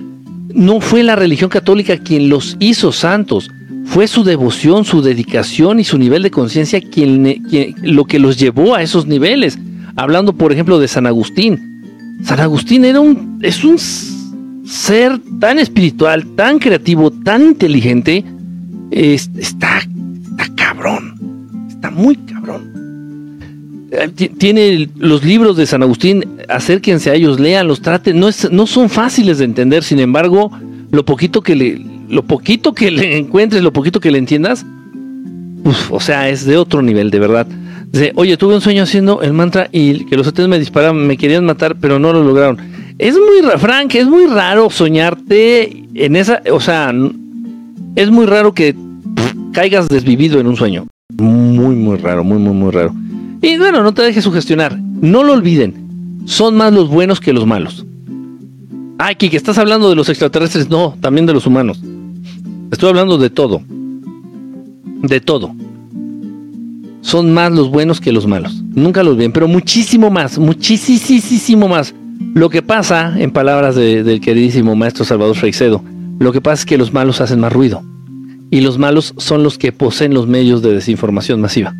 [0.53, 3.49] no fue la religión católica quien los hizo santos,
[3.85, 7.43] fue su devoción, su dedicación y su nivel de conciencia quien,
[7.81, 9.57] lo que los llevó a esos niveles.
[9.95, 12.19] Hablando, por ejemplo, de San Agustín.
[12.23, 13.77] San Agustín era un, es un
[14.65, 18.23] ser tan espiritual, tan creativo, tan inteligente.
[18.91, 21.65] está, está cabrón.
[21.67, 22.38] Está muy cabrón.
[23.91, 28.67] Eh, tiene los libros de San Agustín, acérquense a ellos, leanlos, traten, no, es, no
[28.67, 30.51] son fáciles de entender, sin embargo,
[30.91, 34.65] lo poquito que le, lo poquito que le encuentres, lo poquito que le entiendas,
[35.89, 37.47] o sea, es de otro nivel, de verdad.
[37.91, 41.17] Dice, oye, tuve un sueño haciendo el mantra y que los hoteles me disparaban, me
[41.17, 42.57] querían matar, pero no lo lograron.
[42.99, 46.93] Es muy, Frank, es muy raro soñarte en esa, o sea,
[47.95, 48.75] es muy raro que
[49.51, 50.85] caigas desvivido en un sueño.
[51.17, 52.93] Muy, muy raro, muy, muy, muy raro.
[53.41, 54.77] Y bueno, no te dejes sugestionar.
[54.79, 56.21] No lo olviden.
[56.25, 57.85] Son más los buenos que los malos.
[58.97, 60.69] Ay, que estás hablando de los extraterrestres.
[60.69, 61.79] No, también de los humanos.
[62.71, 63.61] Estoy hablando de todo.
[65.01, 65.53] De todo.
[67.01, 68.61] Son más los buenos que los malos.
[68.75, 71.95] Nunca los ven, pero muchísimo más, muchísimo más.
[72.35, 75.81] Lo que pasa, en palabras del queridísimo maestro Salvador Freixedo,
[76.19, 77.81] lo que pasa es que los malos hacen más ruido.
[78.51, 81.73] Y los malos son los que poseen los medios de desinformación masiva.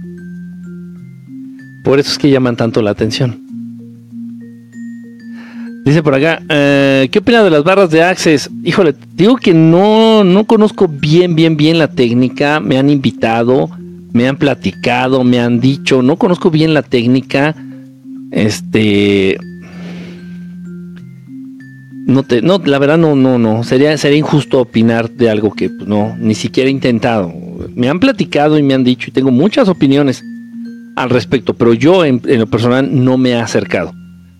[1.84, 3.50] Por eso es que llaman tanto la atención.
[5.86, 8.50] Dice por acá, eh, ¿qué opina de las barras de Access?
[8.64, 12.60] Híjole, digo que no, no conozco bien, bien, bien la técnica.
[12.60, 13.70] Me han invitado,
[14.12, 17.56] me han platicado, me han dicho, no conozco bien la técnica.
[18.30, 19.38] Este.
[22.06, 23.64] No te, no, la verdad no, no, no.
[23.64, 27.34] Sería, sería injusto opinar de algo que pues, no, ni siquiera he intentado.
[27.74, 30.24] Me han platicado y me han dicho y tengo muchas opiniones
[31.00, 33.94] al respecto, pero yo en, lo personal no me he acercado.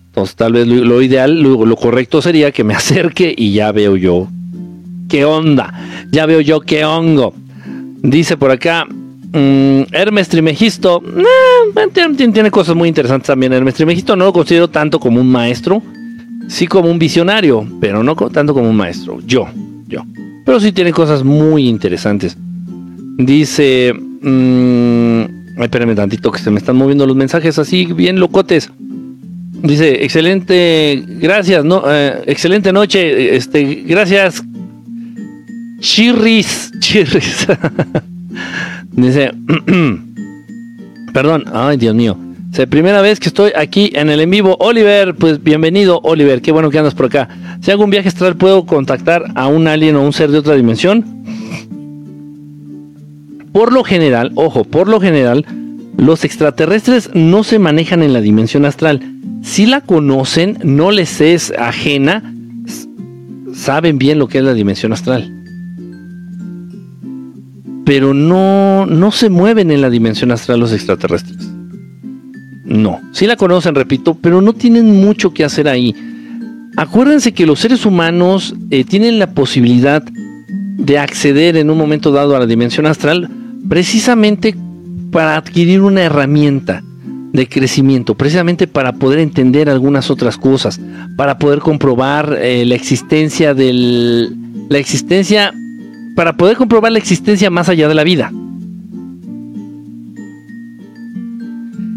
[0.08, 4.28] Entonces tal vez lo, ideal, lo, correcto sería que me acerque y ya veo yo
[5.08, 5.72] qué onda,
[6.12, 7.32] ya veo yo qué hongo.
[8.02, 11.02] Dice por acá, mm, Hermes Trimegisto,
[11.94, 13.54] tiene, cosas muy interesantes también.
[13.54, 15.82] Hermes Trimegisto no lo considero tanto como un maestro,
[16.46, 19.18] sí como un visionario, pero no tanto como un maestro.
[19.26, 19.48] Yo,
[19.88, 20.04] yo.
[20.44, 22.36] Pero sí tiene cosas muy interesantes.
[23.16, 23.94] Dice...
[24.22, 28.70] Mmm, Ay, espérenme tantito que se me están moviendo los mensajes así, bien locotes.
[29.62, 34.42] Dice, excelente, gracias, no, eh, excelente noche, este, gracias.
[35.80, 37.46] Chirris, chirris.
[38.92, 39.32] Dice,
[41.12, 42.16] perdón, ay Dios mío.
[42.56, 44.56] Es primera vez que estoy aquí en el en vivo.
[44.60, 46.40] Oliver, pues bienvenido, Oliver.
[46.40, 47.28] Qué bueno que andas por acá.
[47.60, 50.54] Si hago un viaje astral, ¿puedo contactar a un alien o un ser de otra
[50.54, 51.04] dimensión?
[53.52, 55.44] Por lo general, ojo, por lo general,
[55.96, 59.00] los extraterrestres no se manejan en la dimensión astral.
[59.42, 62.34] Si la conocen, no les es ajena,
[63.52, 65.34] saben bien lo que es la dimensión astral.
[67.84, 71.50] Pero no, no se mueven en la dimensión astral los extraterrestres.
[72.64, 75.92] No, sí la conocen, repito, pero no tienen mucho que hacer ahí.
[76.76, 82.36] Acuérdense que los seres humanos eh, tienen la posibilidad de acceder en un momento dado
[82.36, 83.28] a la dimensión astral
[83.68, 84.54] precisamente
[85.10, 86.82] para adquirir una herramienta
[87.32, 90.80] de crecimiento, precisamente para poder entender algunas otras cosas,
[91.16, 94.36] para poder comprobar eh, la existencia del
[94.68, 95.52] la existencia
[96.14, 98.32] para poder comprobar la existencia más allá de la vida.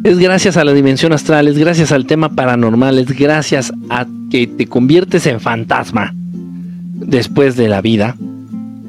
[0.04, 4.48] Es gracias a la dimensión astral, es gracias al tema paranormal, es gracias a que
[4.48, 8.16] te conviertes en fantasma después de la vida,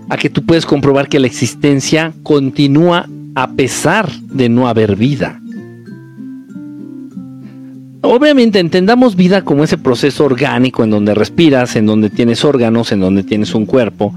[0.09, 5.41] a que tú puedes comprobar que la existencia continúa a pesar de no haber vida.
[8.03, 13.01] Obviamente entendamos vida como ese proceso orgánico en donde respiras, en donde tienes órganos, en
[13.01, 14.15] donde tienes un cuerpo.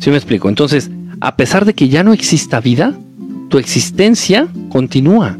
[0.00, 0.48] ¿Sí me explico?
[0.48, 0.90] Entonces,
[1.20, 2.92] a pesar de que ya no exista vida,
[3.48, 5.38] tu existencia continúa.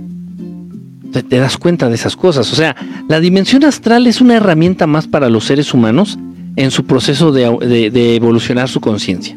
[1.12, 2.52] Te, te das cuenta de esas cosas.
[2.52, 2.76] O sea,
[3.08, 6.16] la dimensión astral es una herramienta más para los seres humanos
[6.54, 9.36] en su proceso de evolucionar su conciencia.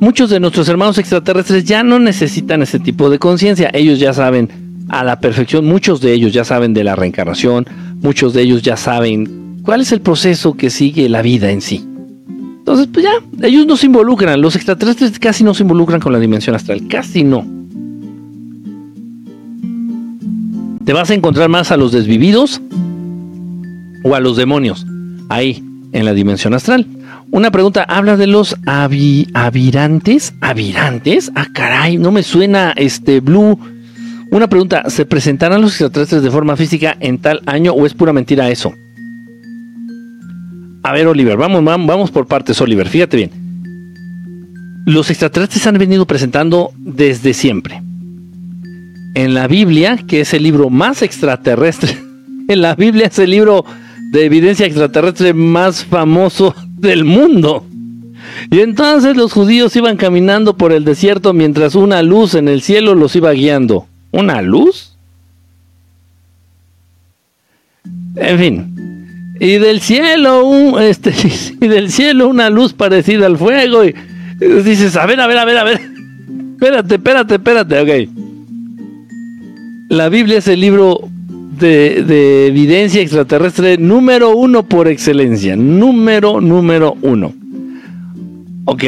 [0.00, 3.70] Muchos de nuestros hermanos extraterrestres ya no necesitan ese tipo de conciencia.
[3.74, 4.48] Ellos ya saben
[4.88, 7.66] a la perfección, muchos de ellos ya saben de la reencarnación,
[8.00, 11.84] muchos de ellos ya saben cuál es el proceso que sigue la vida en sí.
[12.58, 16.20] Entonces, pues ya, ellos no se involucran, los extraterrestres casi no se involucran con la
[16.20, 17.44] dimensión astral, casi no.
[20.84, 22.62] Te vas a encontrar más a los desvividos
[24.04, 24.86] o a los demonios,
[25.28, 26.86] ahí, en la dimensión astral.
[27.30, 30.34] Una pregunta, habla de los avirantes.
[30.40, 31.30] ¿Avirantes?
[31.34, 33.58] Ah, caray, no me suena este Blue.
[34.30, 38.12] Una pregunta, ¿se presentarán los extraterrestres de forma física en tal año o es pura
[38.12, 38.72] mentira eso?
[40.82, 43.30] A ver, Oliver, vamos, vamos por partes, Oliver, fíjate bien.
[44.86, 47.82] Los extraterrestres han venido presentando desde siempre.
[49.14, 51.98] En la Biblia, que es el libro más extraterrestre,
[52.48, 53.66] en la Biblia es el libro
[54.10, 57.66] de evidencia extraterrestre más famoso del mundo.
[58.50, 62.94] Y entonces los judíos iban caminando por el desierto mientras una luz en el cielo
[62.94, 63.86] los iba guiando.
[64.10, 64.96] ¿Una luz?
[68.16, 69.34] En fin.
[69.40, 71.12] Y del cielo, un, este,
[71.60, 73.84] y del cielo una luz parecida al fuego.
[73.84, 73.94] Y,
[74.62, 75.80] dices, a ver, a ver, a ver, a ver.
[76.54, 78.08] Espérate, espérate, espérate, ok.
[79.90, 81.08] La Biblia es el libro
[81.58, 85.56] de, evidencia extraterrestre número uno por excelencia.
[85.56, 87.32] Número, número uno.
[88.64, 88.84] Ok.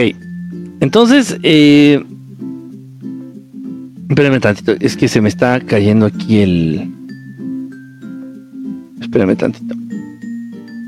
[0.81, 2.03] Entonces, eh,
[4.09, 4.73] espérame tantito.
[4.81, 6.91] Es que se me está cayendo aquí el.
[9.01, 9.75] Espérame tantito.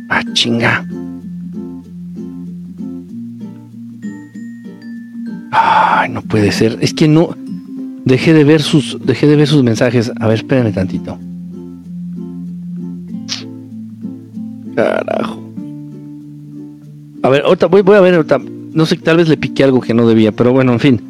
[0.09, 0.87] Ah, chinga.
[5.51, 6.79] Ay, no puede ser.
[6.81, 7.37] Es que no.
[8.05, 8.99] Dejé de ver sus.
[9.05, 10.11] Dejé de ver sus mensajes.
[10.21, 11.18] A ver, espérame tantito.
[14.83, 15.40] Carajo.
[17.23, 18.27] A ver, voy a ver,
[18.73, 21.01] no sé, tal vez le piqué algo que no debía, pero bueno, en fin.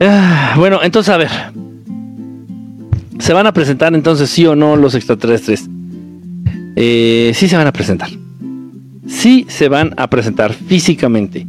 [0.00, 1.30] Ah, bueno, entonces a ver.
[3.20, 5.68] ¿Se van a presentar entonces sí o no los extraterrestres?
[6.74, 8.08] Eh, sí se van a presentar.
[9.06, 11.46] Sí se van a presentar físicamente.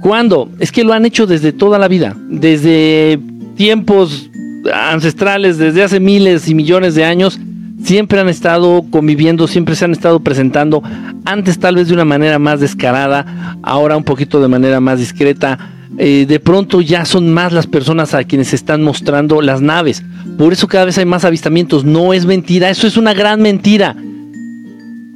[0.00, 0.48] ¿Cuándo?
[0.60, 2.16] Es que lo han hecho desde toda la vida.
[2.28, 3.18] Desde
[3.56, 4.30] tiempos
[4.72, 7.40] ancestrales, desde hace miles y millones de años
[7.84, 10.82] siempre han estado conviviendo, siempre se han estado presentando,
[11.24, 15.58] antes tal vez de una manera más descarada, ahora un poquito de manera más discreta.
[15.98, 20.02] Eh, de pronto ya son más las personas a quienes se están mostrando las naves.
[20.38, 21.84] Por eso cada vez hay más avistamientos.
[21.84, 23.94] No es mentira, eso es una gran mentira.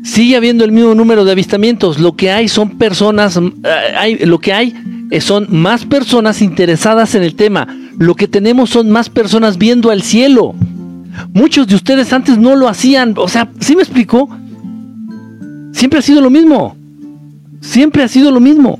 [0.05, 1.99] Sigue habiendo el mismo número de avistamientos.
[1.99, 3.43] Lo que hay son personas, eh,
[3.97, 4.75] hay, lo que hay
[5.11, 7.67] eh, son más personas interesadas en el tema.
[7.99, 10.55] Lo que tenemos son más personas viendo al cielo.
[11.33, 13.15] Muchos de ustedes antes no lo hacían.
[13.17, 14.29] O sea, ¿sí me explicó?
[15.73, 16.77] Siempre ha sido lo mismo.
[17.61, 18.79] Siempre ha sido lo mismo.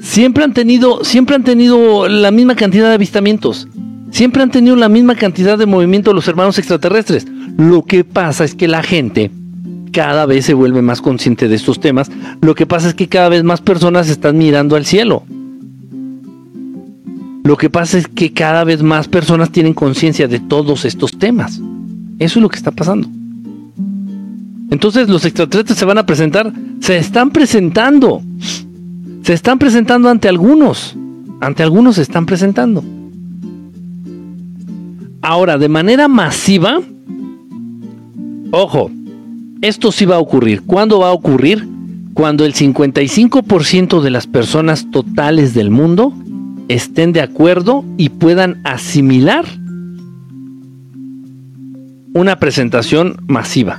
[0.00, 3.68] Siempre han tenido, siempre han tenido la misma cantidad de avistamientos.
[4.10, 7.26] Siempre han tenido la misma cantidad de movimiento los hermanos extraterrestres.
[7.56, 9.30] Lo que pasa es que la gente
[9.92, 12.10] cada vez se vuelve más consciente de estos temas.
[12.40, 15.24] Lo que pasa es que cada vez más personas están mirando al cielo.
[17.44, 21.60] Lo que pasa es que cada vez más personas tienen conciencia de todos estos temas.
[22.18, 23.08] Eso es lo que está pasando.
[24.70, 28.22] Entonces los extraterrestres se van a presentar, se están presentando.
[29.22, 30.96] Se están presentando ante algunos.
[31.40, 32.84] Ante algunos se están presentando.
[35.20, 36.80] Ahora, de manera masiva,
[38.50, 38.90] ojo,
[39.60, 40.62] esto sí va a ocurrir.
[40.62, 41.68] ¿Cuándo va a ocurrir?
[42.14, 46.12] Cuando el 55% de las personas totales del mundo
[46.68, 49.44] estén de acuerdo y puedan asimilar
[52.14, 53.78] una presentación masiva.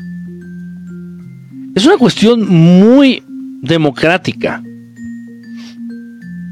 [1.75, 3.23] Es una cuestión muy
[3.61, 4.61] democrática.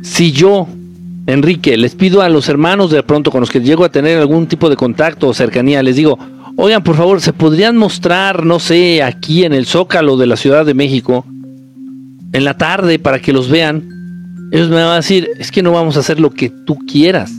[0.01, 0.67] Si yo,
[1.27, 4.47] Enrique, les pido a los hermanos de pronto con los que llego a tener algún
[4.47, 6.17] tipo de contacto o cercanía, les digo,
[6.55, 10.65] oigan, por favor, ¿se podrían mostrar, no sé, aquí en el Zócalo de la Ciudad
[10.65, 11.25] de México,
[12.33, 14.00] en la tarde para que los vean?
[14.51, 17.31] Ellos me van a decir, es que no vamos a hacer lo que tú quieras.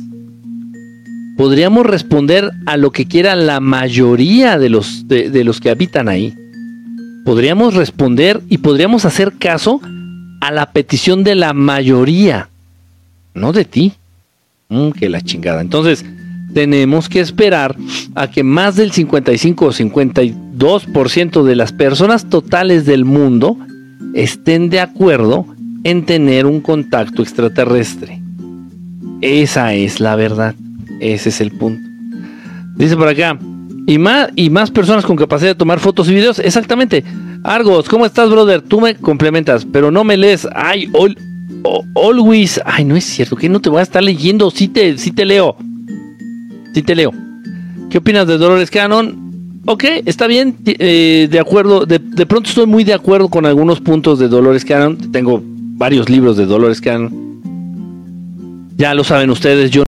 [1.37, 6.35] Podríamos responder a lo que quiera la mayoría de los, de los que habitan ahí
[7.25, 9.81] podríamos responder y podríamos hacer caso
[10.41, 12.49] a la petición de la mayoría,
[13.35, 13.93] no de ti.
[14.69, 15.61] Mm, que la chingada.
[15.61, 16.05] Entonces,
[16.53, 17.77] tenemos que esperar
[18.15, 23.57] a que más del 55 o 52% de las personas totales del mundo
[24.15, 25.47] estén de acuerdo
[25.85, 28.21] en tener un contacto extraterrestre.
[29.21, 30.55] Esa es la verdad.
[31.01, 31.83] Ese es el punto.
[32.77, 33.39] Dice por acá,
[33.87, 36.39] y más, y más personas con capacidad de tomar fotos y videos.
[36.39, 37.05] Exactamente.
[37.43, 38.63] Argos, ¿cómo estás, brother?
[38.63, 40.47] Tú me complementas, pero no me lees.
[40.55, 40.91] Ay,
[41.95, 42.61] always.
[42.65, 44.51] Ay, no es cierto, que no te voy a estar leyendo.
[44.51, 45.57] Sí te, sí te leo.
[46.75, 47.13] Sí te leo.
[47.91, 49.61] ¿Qué opinas de Dolores Cannon?
[49.67, 51.85] Ok, está bien, eh, de acuerdo.
[51.85, 54.97] De, de, pronto estoy muy de acuerdo con algunos puntos de Dolores Cannon.
[55.13, 55.43] Tengo
[55.83, 57.11] varios libros de Dolores Cannon.
[58.77, 59.83] Ya lo saben ustedes, yo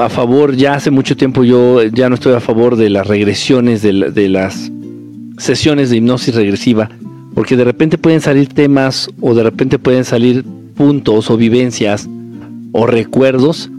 [0.00, 3.80] a favor, ya hace mucho tiempo yo ya no estoy a favor de las regresiones,
[3.80, 4.72] de, las
[5.38, 6.88] sesiones de hipnosis regresiva,
[7.36, 12.08] porque de repente pueden salir temas o de repente pueden salir puntos o vivencias
[12.72, 13.70] o recuerdos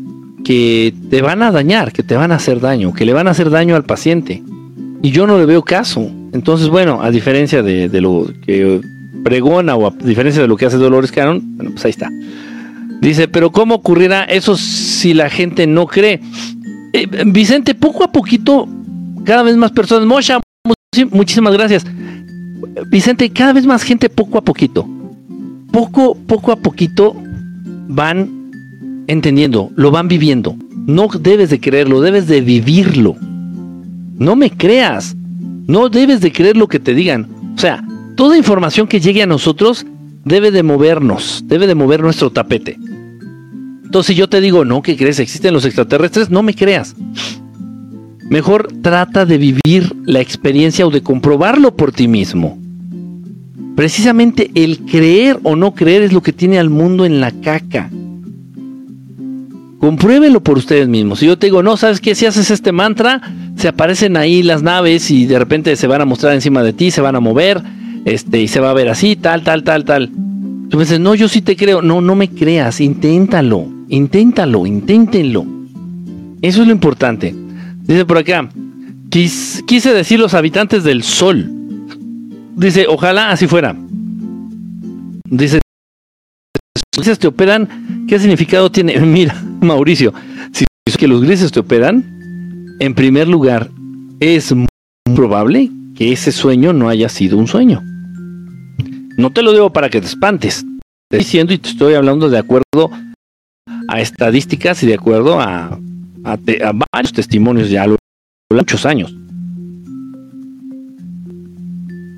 [0.46, 3.32] que te van a dañar, que te van a hacer daño, que le van a
[3.32, 4.42] hacer daño al paciente.
[5.02, 6.10] Y yo no le veo caso.
[6.32, 8.80] Entonces, bueno, a diferencia de, de lo que
[9.24, 12.10] pregona o a diferencia de lo que hace Dolores Caron, bueno, pues ahí está.
[13.02, 16.20] Dice, pero ¿cómo ocurrirá eso si la gente no cree?
[16.94, 18.68] Eh, Vicente, poco a poquito,
[19.24, 20.06] cada vez más personas.
[20.06, 20.40] Mosha,
[21.12, 21.86] muchísimas gracias.
[22.88, 24.88] Vicente, cada vez más gente poco a poquito.
[25.72, 27.16] Poco, poco a poquito
[27.88, 28.52] van
[29.08, 30.56] entendiendo, lo van viviendo.
[30.86, 33.16] No debes de creerlo, debes de vivirlo.
[34.18, 35.16] No me creas.
[35.68, 37.28] No debes de creer lo que te digan.
[37.56, 37.84] O sea,
[38.20, 39.86] toda información que llegue a nosotros
[40.26, 42.78] debe de movernos, debe de mover nuestro tapete.
[43.86, 45.20] Entonces, si yo te digo, no, ¿qué crees?
[45.20, 46.30] ¿Existen los extraterrestres?
[46.30, 46.98] No me creas.
[48.30, 52.60] Mejor trata de vivir la experiencia o de comprobarlo por ti mismo.
[53.78, 57.90] Precisamente el creer o no creer es lo que tiene al mundo en la caca.
[59.80, 61.20] Compruébelo por ustedes mismos.
[61.20, 62.16] Si yo te digo, no, ¿sabes qué?
[62.16, 63.22] Si haces este mantra,
[63.56, 66.92] se aparecen ahí las naves y de repente se van a mostrar encima de ti,
[66.92, 67.64] se van a mover,
[68.10, 70.10] este, y se va a ver así, tal, tal, tal, tal.
[70.70, 71.82] Tú me dices, no, yo sí te creo.
[71.82, 75.46] No, no me creas, inténtalo, inténtalo, inténtenlo.
[76.42, 77.36] Eso es lo importante.
[77.84, 78.50] Dice por acá,
[79.10, 81.50] quise decir los habitantes del sol.
[82.56, 83.76] Dice, ojalá así fuera.
[85.26, 85.60] Dice,
[86.96, 89.00] grises te operan, ¿qué significado tiene?
[89.00, 90.14] Mira, Mauricio,
[90.52, 92.04] si es que los grises te operan,
[92.80, 93.70] en primer lugar,
[94.20, 94.68] es muy
[95.16, 97.84] probable que ese sueño no haya sido un sueño.
[99.20, 100.64] No te lo digo para que te espantes.
[101.10, 102.90] Te estoy diciendo y te estoy hablando de acuerdo
[103.90, 105.78] a estadísticas y de acuerdo a,
[106.94, 107.98] varios testimonios ya lo
[108.50, 109.14] muchos años.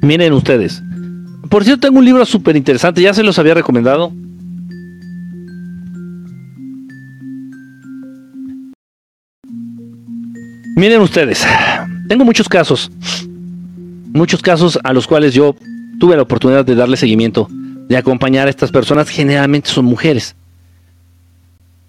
[0.03, 0.83] Miren ustedes.
[1.49, 4.13] Por cierto, tengo un libro súper interesante, ya se los había recomendado.
[10.75, 11.43] Miren ustedes,
[12.07, 12.91] tengo muchos casos,
[14.13, 15.55] muchos casos a los cuales yo
[16.01, 17.47] tuve la oportunidad de darle seguimiento,
[17.87, 20.35] de acompañar a estas personas, generalmente son mujeres.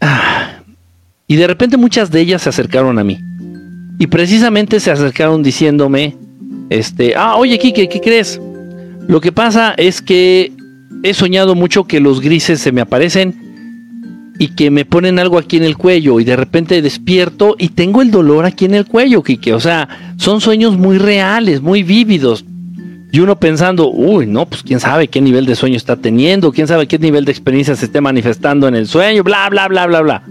[0.03, 0.61] Ah,
[1.27, 3.19] y de repente muchas de ellas se acercaron a mí.
[3.99, 6.15] Y precisamente se acercaron diciéndome,
[6.69, 8.39] este, ah, oye Kike, ¿qué crees?
[9.09, 10.53] Lo que pasa es que
[11.03, 15.57] he soñado mucho que los grises se me aparecen y que me ponen algo aquí
[15.57, 19.23] en el cuello y de repente despierto y tengo el dolor aquí en el cuello,
[19.23, 19.55] Kike.
[19.55, 19.89] O sea,
[20.19, 22.45] son sueños muy reales, muy vívidos.
[23.15, 26.67] Y uno pensando, uy, no, pues quién sabe qué nivel de sueño está teniendo, quién
[26.67, 30.01] sabe qué nivel de experiencia se esté manifestando en el sueño, bla, bla, bla, bla,
[30.01, 30.23] bla.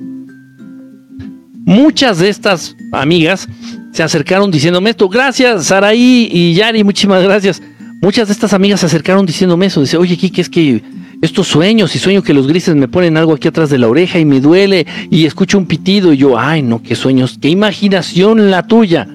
[1.63, 3.47] Muchas de estas amigas
[3.91, 7.61] se acercaron diciéndome esto, gracias Saraí y Yari, muchísimas gracias.
[8.01, 10.81] Muchas de estas amigas se acercaron diciéndome eso, dice, oye, Kiki, es que
[11.21, 14.17] estos sueños y sueño que los grises me ponen algo aquí atrás de la oreja
[14.17, 18.49] y me duele y escucho un pitido y yo, ay, no, qué sueños, qué imaginación
[18.49, 19.07] la tuya.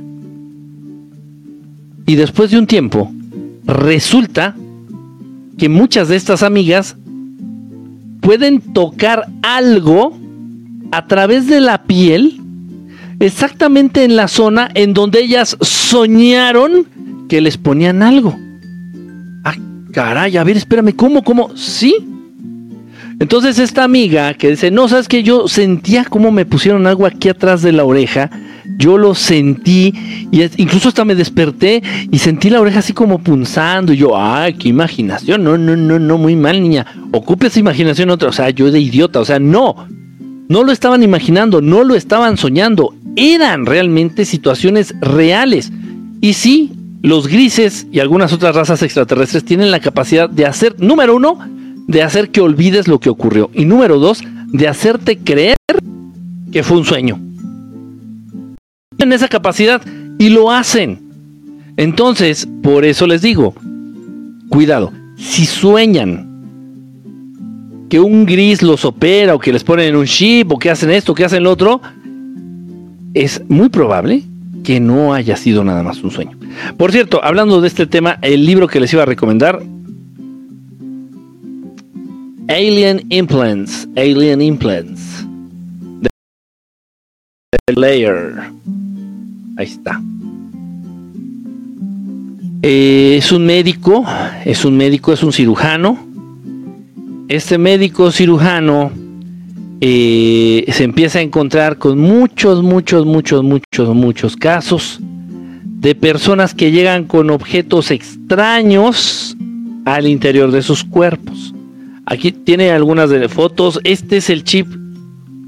[2.06, 3.12] Y después de un tiempo,
[3.66, 4.54] resulta
[5.58, 6.96] que muchas de estas amigas
[8.20, 10.18] pueden tocar algo
[10.92, 12.40] a través de la piel
[13.20, 16.86] exactamente en la zona en donde ellas soñaron
[17.28, 18.38] que les ponían algo.
[19.44, 19.54] Ah,
[19.92, 21.56] caray, a ver, espérame, ¿cómo, cómo?
[21.56, 21.96] Sí.
[23.18, 27.28] Entonces esta amiga que dice, no, sabes que yo sentía como me pusieron algo aquí
[27.28, 28.30] atrás de la oreja,
[28.76, 29.92] yo lo sentí
[30.30, 34.54] y incluso hasta me desperté y sentí la oreja así como punzando y yo, ay,
[34.54, 38.50] qué imaginación, no, no, no, no, muy mal niña, ocupe esa imaginación otra, o sea,
[38.50, 39.88] yo de idiota, o sea, no,
[40.48, 45.72] no lo estaban imaginando, no lo estaban soñando, eran realmente situaciones reales.
[46.20, 46.72] Y sí,
[47.02, 51.38] los grises y algunas otras razas extraterrestres tienen la capacidad de hacer, número uno,
[51.86, 53.50] de hacer que olvides lo que ocurrió.
[53.54, 54.22] Y número dos,
[54.52, 55.56] de hacerte creer
[56.52, 57.25] que fue un sueño.
[58.96, 59.82] Tienen esa capacidad
[60.18, 61.00] y lo hacen.
[61.76, 63.54] Entonces, por eso les digo,
[64.48, 66.26] cuidado, si sueñan
[67.88, 70.90] que un gris los opera o que les ponen en un chip o que hacen
[70.90, 71.80] esto, que hacen lo otro,
[73.14, 74.22] es muy probable
[74.64, 76.36] que no haya sido nada más un sueño.
[76.76, 79.62] Por cierto, hablando de este tema, el libro que les iba a recomendar,
[82.48, 85.26] Alien Implants, Alien Implants,
[87.66, 88.34] The Layer,
[89.56, 90.00] ahí está.
[92.62, 94.04] Eh, es un médico,
[94.44, 95.98] es un médico, es un cirujano.
[97.28, 98.90] Este médico cirujano
[99.80, 105.00] eh, se empieza a encontrar con muchos, muchos, muchos, muchos, muchos casos
[105.80, 109.36] de personas que llegan con objetos extraños
[109.84, 111.54] al interior de sus cuerpos.
[112.06, 113.80] Aquí tiene algunas de fotos.
[113.84, 114.66] Este es el chip,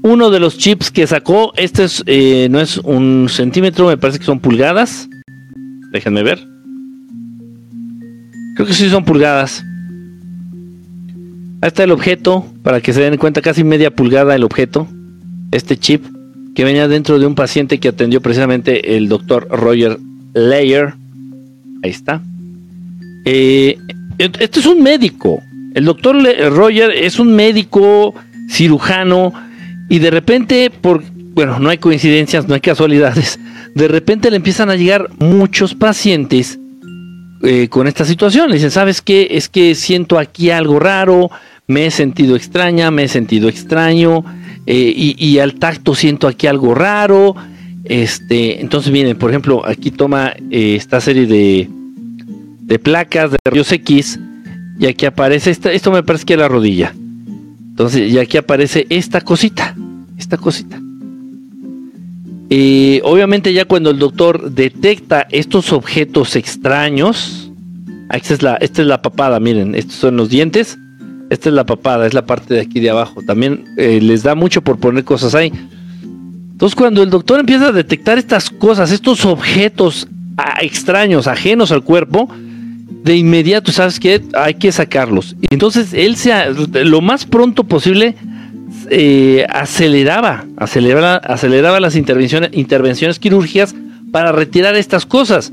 [0.01, 1.53] uno de los chips que sacó.
[1.55, 5.09] Este es, eh, no es un centímetro, me parece que son pulgadas.
[5.91, 6.39] Déjenme ver.
[8.55, 9.63] Creo que sí son pulgadas.
[11.61, 14.87] Ahí está el objeto, para que se den cuenta, casi media pulgada el objeto.
[15.51, 16.05] Este chip
[16.55, 19.97] que venía dentro de un paciente que atendió precisamente el doctor Roger
[20.33, 20.93] Layer.
[21.83, 22.21] Ahí está.
[23.25, 23.77] Eh,
[24.17, 25.41] este es un médico.
[25.73, 26.15] El doctor
[26.51, 28.13] Roger es un médico
[28.49, 29.33] cirujano
[29.89, 33.39] y de repente, por, bueno, no hay coincidencias, no hay casualidades,
[33.73, 36.59] de repente le empiezan a llegar muchos pacientes
[37.41, 38.49] eh, con esta situación.
[38.49, 39.27] Le dicen, ¿sabes qué?
[39.31, 41.29] Es que siento aquí algo raro,
[41.67, 44.23] me he sentido extraña, me he sentido extraño,
[44.65, 47.35] eh, y, al tacto siento aquí algo raro.
[47.85, 51.67] Este, entonces miren, por ejemplo, aquí toma eh, esta serie de,
[52.59, 54.19] de placas de rayos X,
[54.77, 56.93] y aquí aparece esta, esto me parece que es la rodilla.
[57.79, 59.73] Entonces, y aquí aparece esta cosita,
[60.17, 60.79] esta cosita.
[62.49, 67.51] Eh, obviamente ya cuando el doctor detecta estos objetos extraños,
[68.11, 70.77] esta es la, esta es la papada, miren, estos son los dientes
[71.29, 73.21] esta es la papada, es la parte de aquí de abajo.
[73.21, 75.51] También eh, les da mucho por poner cosas ahí.
[76.51, 80.07] Entonces cuando el doctor empieza a detectar estas cosas, estos objetos
[80.61, 82.29] extraños, ajenos al cuerpo,
[83.03, 85.35] de inmediato, ¿sabes que Hay que sacarlos.
[85.49, 86.33] Entonces él se,
[86.85, 88.15] lo más pronto posible
[88.89, 93.75] eh, aceleraba, aceleraba, aceleraba las intervenciones, intervenciones quirúrgicas
[94.11, 95.51] para retirar estas cosas.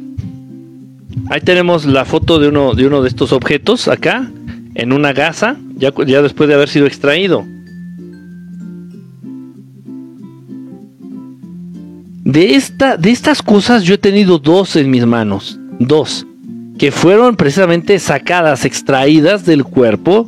[1.28, 4.30] Ahí tenemos la foto de uno de, uno de estos objetos acá
[4.74, 7.44] en una gasa, ya, ya después de haber sido extraído.
[12.24, 16.26] De, esta, de estas cosas yo he tenido dos en mis manos, dos,
[16.78, 20.26] que fueron precisamente sacadas, extraídas del cuerpo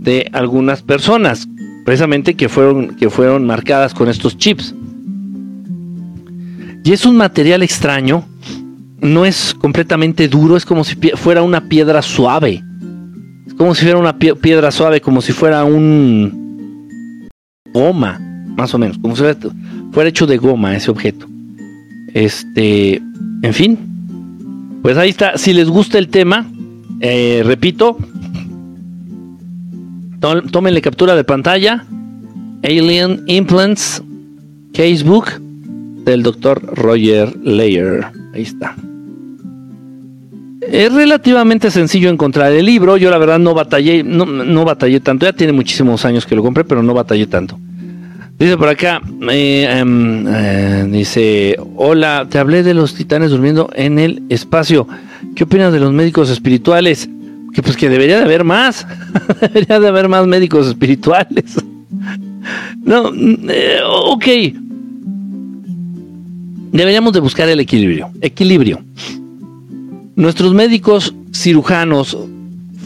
[0.00, 1.48] de algunas personas,
[1.84, 4.74] precisamente que fueron, que fueron marcadas con estos chips.
[6.84, 8.26] Y es un material extraño,
[9.00, 12.62] no es completamente duro, es como si fuera una piedra suave
[13.58, 17.28] como si fuera una piedra suave, como si fuera un
[17.74, 18.18] goma,
[18.56, 19.24] más o menos, como si
[19.92, 21.26] fuera, hecho de goma ese objeto.
[22.14, 23.02] Este,
[23.42, 23.78] en fin,
[24.82, 25.38] pues ahí está.
[25.38, 26.46] Si les gusta el tema,
[27.00, 27.96] eh, repito,
[30.20, 31.84] tómenle captura de pantalla.
[32.62, 34.02] Alien Implants
[34.72, 35.38] Casebook
[36.04, 38.06] del doctor Roger Layer.
[38.34, 38.74] Ahí está.
[40.60, 42.96] Es relativamente sencillo encontrar el libro.
[42.96, 45.24] Yo la verdad no batallé, no, no batallé tanto.
[45.24, 47.58] Ya tiene muchísimos años que lo compré, pero no batallé tanto.
[48.38, 53.98] Dice por acá, eh, em, eh, dice, hola, te hablé de los titanes durmiendo en
[53.98, 54.86] el espacio.
[55.34, 57.08] ¿Qué opinas de los médicos espirituales?
[57.52, 58.86] Que pues que debería de haber más.
[59.40, 61.56] debería de haber más médicos espirituales.
[62.84, 64.26] no, eh, ok.
[66.70, 68.12] Deberíamos de buscar el equilibrio.
[68.20, 68.80] Equilibrio.
[70.14, 72.16] Nuestros médicos cirujanos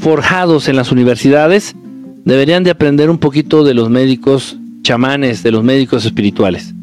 [0.00, 1.76] forjados en las universidades
[2.24, 6.74] deberían de aprender un poquito de los médicos chamanes, de los médicos espirituales.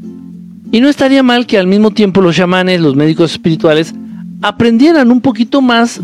[0.72, 3.93] Y no estaría mal que al mismo tiempo los chamanes, los médicos espirituales,
[4.41, 6.00] aprendieran un poquito más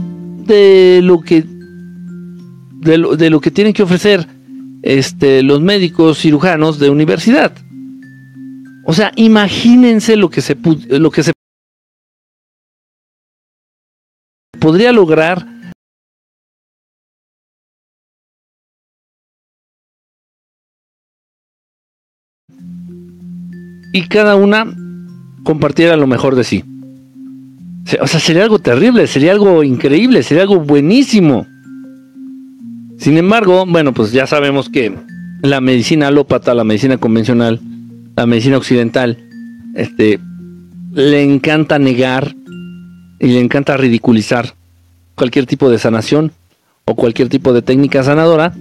[0.46, 1.46] de lo que
[2.86, 4.28] de lo, que tienen que ofrecer
[4.84, 7.52] este, los médicos cirujanos de universidad.
[8.86, 10.56] O sea, imagínense lo que se
[10.89, 11.32] lo que se
[14.60, 15.48] podría lograr
[23.96, 24.76] y cada una
[25.46, 26.66] compartiera lo mejor de sí.
[28.02, 31.48] O sea, sería algo terrible, sería algo increíble, sería algo buenísimo.
[32.98, 34.93] Sin embargo, bueno, pues ya sabemos que
[35.41, 37.62] la medicina alópata, la medicina convencional,
[38.18, 39.18] la medicina occidental,
[39.76, 40.20] este,
[40.91, 42.36] le encanta negar
[43.22, 44.56] y le encanta ridiculizar
[45.16, 46.34] cualquier tipo de sanación
[46.84, 48.54] o cualquier tipo de técnica sanadora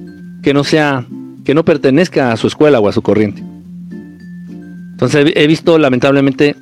[0.44, 1.06] que no sea,
[1.44, 3.42] que no pertenezca a su escuela o a su corriente.
[4.94, 6.54] Entonces he visto lamentablemente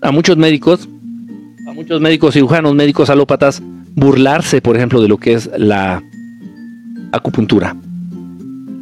[0.00, 0.88] a muchos médicos,
[1.68, 3.62] a muchos médicos cirujanos, médicos alópatas,
[3.94, 6.02] burlarse, por ejemplo, de lo que es la
[7.12, 7.76] acupuntura.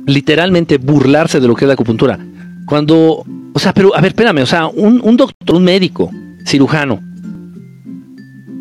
[0.07, 2.19] Literalmente burlarse de lo que es la acupuntura.
[2.67, 6.11] Cuando, o sea, pero a ver, espérame, o sea, un, doctor, un médico,
[6.47, 7.01] cirujano,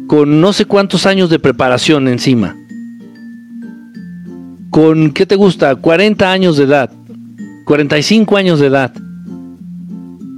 [0.07, 2.57] con no sé cuántos años de preparación encima,
[4.71, 5.75] con, ¿qué te gusta?
[5.75, 6.91] 40 años de edad,
[7.65, 8.93] 45 años de edad,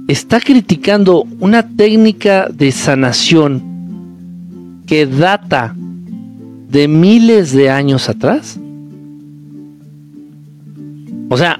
[0.08, 3.62] está criticando una técnica de sanación
[4.86, 8.58] que data de miles de años atrás.
[11.28, 11.58] O sea,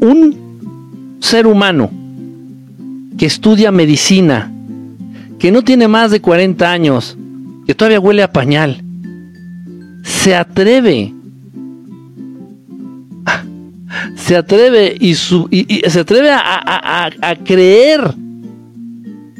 [0.00, 1.90] un ser humano
[3.18, 4.52] que estudia medicina,
[5.38, 7.18] que no tiene más de 40 años,
[7.66, 8.82] que todavía huele a pañal,
[10.02, 11.12] se atreve
[14.30, 17.10] se atreve y, se atreve a,
[17.44, 18.14] creer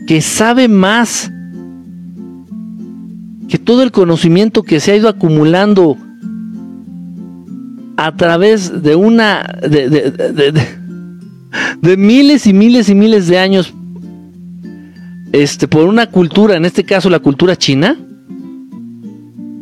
[0.05, 1.30] que sabe más
[3.49, 5.97] que todo el conocimiento que se ha ido acumulando
[7.97, 10.61] a través de una de,
[11.97, 13.72] miles y miles y miles de años
[15.30, 17.97] este por una cultura en este caso la cultura china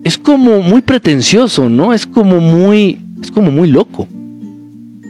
[0.04, 4.08] es como muy pretencioso no es como muy es como muy loco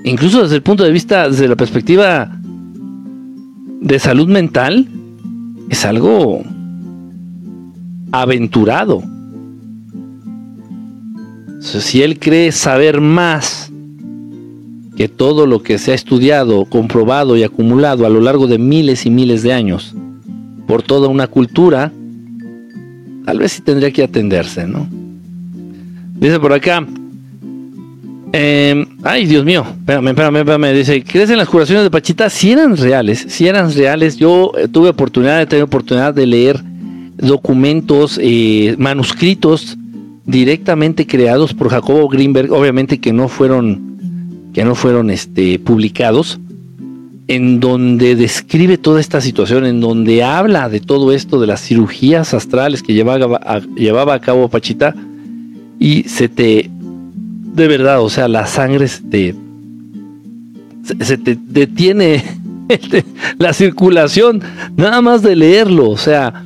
[0.04, 2.30] incluso desde el punto de vista, desde la perspectiva
[3.80, 4.88] de salud mental,
[5.68, 6.42] es algo
[8.12, 9.02] aventurado.
[11.60, 13.70] si él cree saber más
[14.96, 19.06] que todo lo que se ha estudiado, comprobado y acumulado a lo largo de miles
[19.06, 19.94] y miles de años
[20.66, 21.92] por toda una cultura,
[23.24, 24.88] tal vez sí tendría que atenderse, ¿no?
[26.18, 26.84] Dice por acá,
[28.32, 30.74] eh, ay, Dios mío, espérame, espérame, espérame.
[30.74, 32.28] Dice, ¿crees en las curaciones de Pachita?
[32.28, 34.16] Si eran reales, si eran reales.
[34.16, 36.62] Yo eh, tuve oportunidad, he tenido oportunidad de leer
[37.16, 39.76] documentos, eh, manuscritos
[40.24, 46.38] directamente creados por Jacobo Greenberg, obviamente que no fueron, que no fueron este, publicados,
[47.28, 52.34] en donde describe toda esta situación, en donde habla de todo esto, de las cirugías
[52.34, 54.94] astrales que llevaba llevaba a cabo Pachita,
[55.78, 56.70] y se te
[57.58, 59.34] de verdad, o sea, la sangre se te,
[61.46, 62.24] detiene
[63.38, 64.40] la circulación,
[64.76, 66.44] nada más de leerlo, o sea.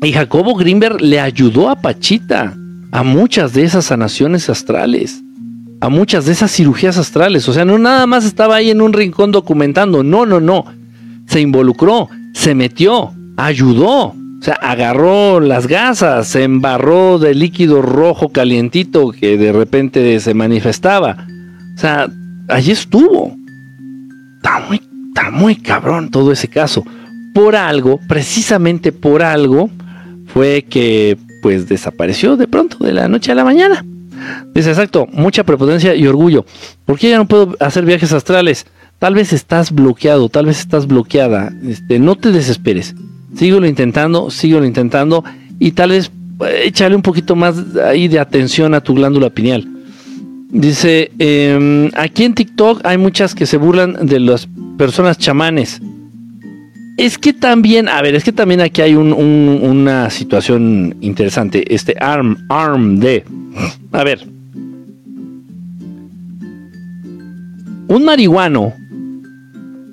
[0.00, 2.56] Y Jacobo Greenberg le ayudó a Pachita
[2.92, 5.22] a muchas de esas sanaciones astrales,
[5.80, 8.92] a muchas de esas cirugías astrales, o sea, no nada más estaba ahí en un
[8.92, 10.66] rincón documentando, no, no, no,
[11.26, 14.14] se involucró, se metió, ayudó,
[14.44, 20.34] o sea, agarró las gasas, se embarró de líquido rojo calientito que de repente se
[20.34, 21.26] manifestaba.
[21.74, 22.10] O sea,
[22.48, 23.34] allí estuvo.
[24.36, 26.84] Está muy, está muy cabrón todo ese caso.
[27.32, 29.70] Por algo, precisamente por algo,
[30.26, 33.82] fue que pues desapareció de pronto, de la noche a la mañana.
[34.54, 36.44] Dice, exacto, mucha prepotencia y orgullo.
[36.84, 38.66] ¿Por qué ya no puedo hacer viajes astrales?
[38.98, 41.50] Tal vez estás bloqueado, tal vez estás bloqueada.
[41.66, 42.94] Este, no te desesperes.
[43.34, 45.24] Síguelo intentando, síguelo intentando
[45.58, 46.10] y tal vez
[46.40, 49.68] eh, échale un poquito más ahí de atención a tu glándula pineal.
[50.50, 55.80] Dice, em, aquí en TikTok hay muchas que se burlan de las personas chamanes.
[56.96, 61.74] Es que también, a ver, es que también aquí hay una situación interesante.
[61.74, 63.24] Este ARM, ARM de,
[63.90, 64.28] a ver,
[67.88, 68.74] un marihuano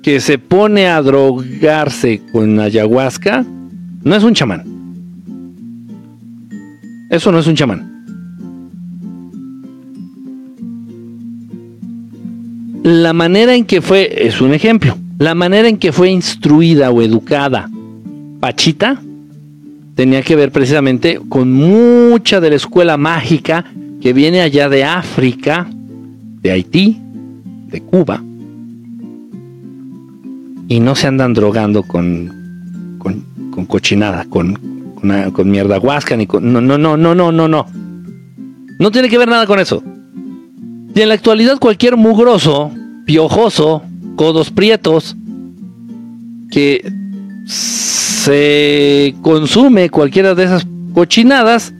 [0.02, 3.44] que se pone a drogarse con ayahuasca
[4.02, 4.64] no es un chamán.
[7.08, 7.92] Eso no es un chamán.
[12.82, 17.00] La manera en que fue, es un ejemplo, la manera en que fue instruida o
[17.00, 17.70] educada
[18.40, 19.00] Pachita
[19.94, 23.64] tenía que ver precisamente con mucha de la escuela mágica
[24.00, 25.68] que viene allá de África,
[26.40, 26.98] de Haití,
[27.68, 28.20] de Cuba.
[30.72, 34.54] Y no se andan drogando con, con, cochinada, con,
[35.34, 36.50] con, mierda huasca, ni con...
[36.50, 37.66] No, no, no, no, no, no, no.
[38.78, 39.82] No tiene que ver nada con eso.
[40.94, 42.70] Y en la actualidad cualquier mugroso,
[43.04, 43.82] piojoso,
[44.16, 45.14] codos prietos,
[46.50, 46.90] que
[47.44, 51.74] se consume cualquiera de esas cochinadas,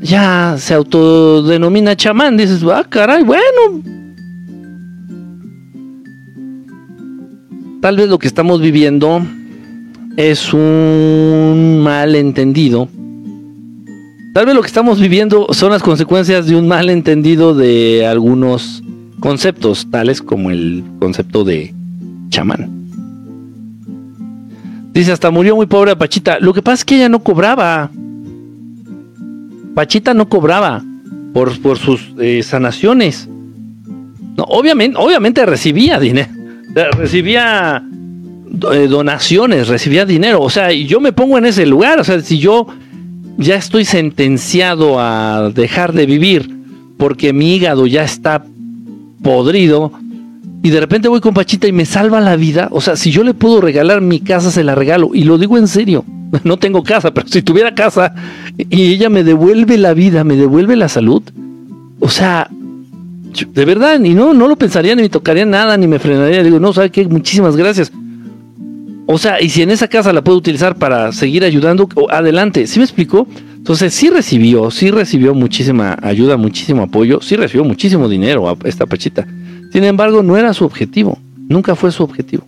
[0.00, 2.38] ya se autodenomina chamán.
[2.38, 3.82] Dices, ah, caray, bueno.
[7.80, 9.22] Tal vez lo que estamos viviendo
[10.16, 12.88] es un malentendido.
[14.34, 18.82] Tal vez lo que estamos viviendo son las consecuencias de un malentendido de algunos
[19.20, 21.72] conceptos, tales como el concepto de
[22.30, 22.68] chamán.
[24.92, 26.40] Dice, hasta murió muy pobre Pachita.
[26.40, 27.92] Lo que pasa es que ella no cobraba.
[29.76, 30.82] Pachita no cobraba
[31.32, 33.28] por, por sus eh, sanaciones.
[34.36, 36.37] No, obviamente, obviamente recibía dinero.
[36.92, 37.82] Recibía
[38.72, 40.42] eh, donaciones, recibía dinero.
[40.42, 42.00] O sea, yo me pongo en ese lugar.
[42.00, 42.66] O sea, si yo
[43.36, 46.50] ya estoy sentenciado a dejar de vivir
[46.96, 48.44] porque mi hígado ya está
[49.22, 49.92] podrido,
[50.62, 53.22] y de repente voy con Pachita y me salva la vida, o sea, si yo
[53.22, 55.10] le puedo regalar mi casa, se la regalo.
[55.14, 56.04] Y lo digo en serio,
[56.44, 58.14] no tengo casa, pero si tuviera casa
[58.56, 61.22] y ella me devuelve la vida, me devuelve la salud,
[62.00, 62.50] o sea,
[63.52, 66.42] de verdad, y no, no lo pensaría, ni me tocaría nada, ni me frenaría.
[66.42, 67.06] Digo, no, ¿sabe qué?
[67.06, 67.92] Muchísimas gracias.
[69.06, 72.66] O sea, y si en esa casa la puedo utilizar para seguir ayudando, adelante.
[72.66, 73.26] ¿Sí me explicó?
[73.56, 78.86] Entonces sí recibió, sí recibió muchísima ayuda, muchísimo apoyo, sí recibió muchísimo dinero a esta
[78.86, 79.26] Pachita.
[79.72, 81.18] Sin embargo, no era su objetivo,
[81.48, 82.46] nunca fue su objetivo,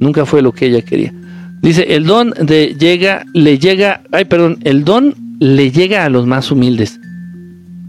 [0.00, 1.14] nunca fue lo que ella quería.
[1.62, 6.26] Dice, el don de llega, le llega, ay, perdón, el don le llega a los
[6.26, 6.97] más humildes.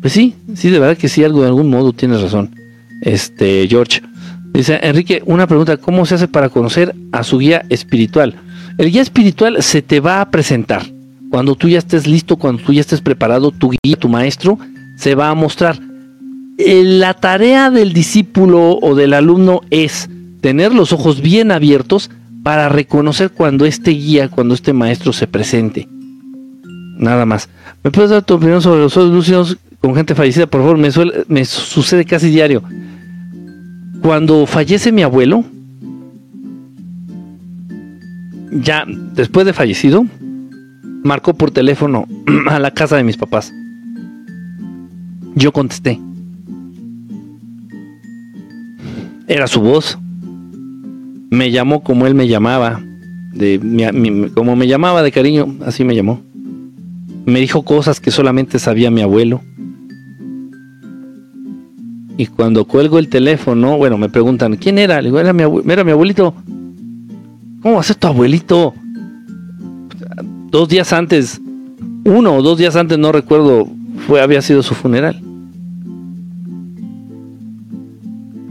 [0.01, 2.55] Pues sí, sí, de verdad que sí, algo de algún modo tienes razón.
[3.01, 4.01] Este, George.
[4.53, 8.35] Dice, Enrique, una pregunta, ¿cómo se hace para conocer a su guía espiritual?
[8.77, 10.85] El guía espiritual se te va a presentar.
[11.29, 14.57] Cuando tú ya estés listo, cuando tú ya estés preparado, tu guía, tu maestro,
[14.95, 15.79] se va a mostrar.
[16.57, 20.09] Eh, la tarea del discípulo o del alumno es
[20.41, 22.09] tener los ojos bien abiertos
[22.43, 25.87] para reconocer cuando este guía, cuando este maestro se presente.
[26.97, 27.49] Nada más.
[27.83, 30.47] ¿Me puedes dar tu opinión sobre los ojos lúcidos con gente fallecida?
[30.47, 30.89] Por favor, me,
[31.27, 32.63] me sucede casi diario.
[34.01, 35.43] Cuando fallece mi abuelo,
[38.51, 40.05] ya después de fallecido,
[41.03, 42.07] marcó por teléfono
[42.49, 43.53] a la casa de mis papás.
[45.35, 45.99] Yo contesté.
[49.27, 49.97] Era su voz.
[51.29, 52.81] Me llamó como él me llamaba.
[53.33, 56.21] De, como me llamaba de cariño, así me llamó.
[57.25, 59.41] Me dijo cosas que solamente sabía mi abuelo.
[62.19, 65.01] Y cuando cuelgo el teléfono, bueno, me preguntan, ¿quién era?
[65.01, 66.33] Le digo, era mi, era mi abuelito.
[67.61, 68.73] ¿Cómo va a ser tu abuelito?
[70.51, 71.39] Dos días antes,
[72.03, 73.67] uno o dos días antes, no recuerdo,
[74.05, 75.21] fue, había sido su funeral.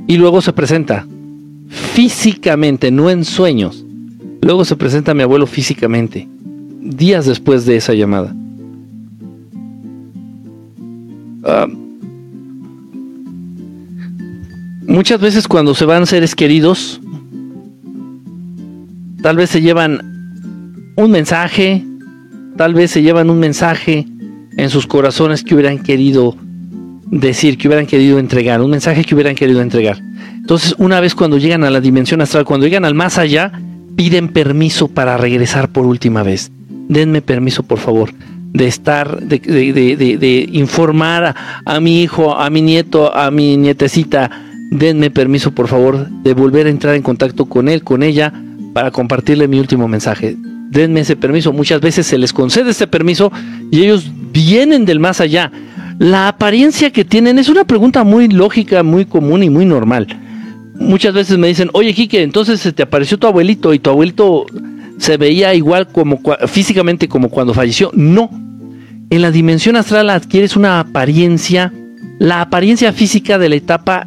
[0.09, 1.07] y luego se presenta
[1.69, 3.85] físicamente, no en sueños.
[4.41, 6.27] Luego se presenta mi abuelo físicamente,
[6.81, 8.35] días después de esa llamada.
[11.45, 11.67] Ah,
[14.89, 17.01] muchas veces cuando se van seres queridos,
[19.23, 21.85] tal vez se llevan un mensaje,
[22.57, 24.07] tal vez se llevan un mensaje
[24.57, 26.35] en sus corazones que hubieran querido
[27.11, 30.01] decir, que hubieran querido entregar, un mensaje que hubieran querido entregar.
[30.35, 33.53] Entonces, una vez cuando llegan a la dimensión astral, cuando llegan al más allá,
[33.97, 36.51] piden permiso para regresar por última vez.
[36.89, 38.11] Denme permiso, por favor,
[38.53, 41.35] de estar, de, de, informar
[41.65, 44.48] a, mi hijo, a mi nieto, a mi nietecita.
[44.71, 48.33] Denme permiso, por favor, de volver a entrar en contacto con él, con ella,
[48.75, 50.37] para compartirle mi último mensaje.
[50.71, 51.53] Denme ese permiso.
[51.53, 53.33] Muchas veces se les concede ese permiso
[53.71, 55.51] y ellos vienen del más allá
[55.99, 60.07] la apariencia que tienen es una pregunta muy lógica, muy común y muy normal.
[60.77, 64.47] Muchas veces me dicen, oye Quique, entonces se te apareció tu abuelito y tu abuelito
[64.99, 67.91] se veía igual como físicamente como cuando falleció.
[67.95, 68.31] No.
[69.11, 71.73] En la dimensión astral adquieres una apariencia,
[72.21, 74.07] la apariencia física de la etapa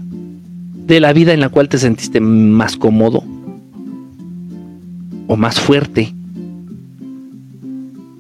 [0.96, 3.24] de la vida en la cual te sentiste más cómodo
[5.28, 6.14] o más fuerte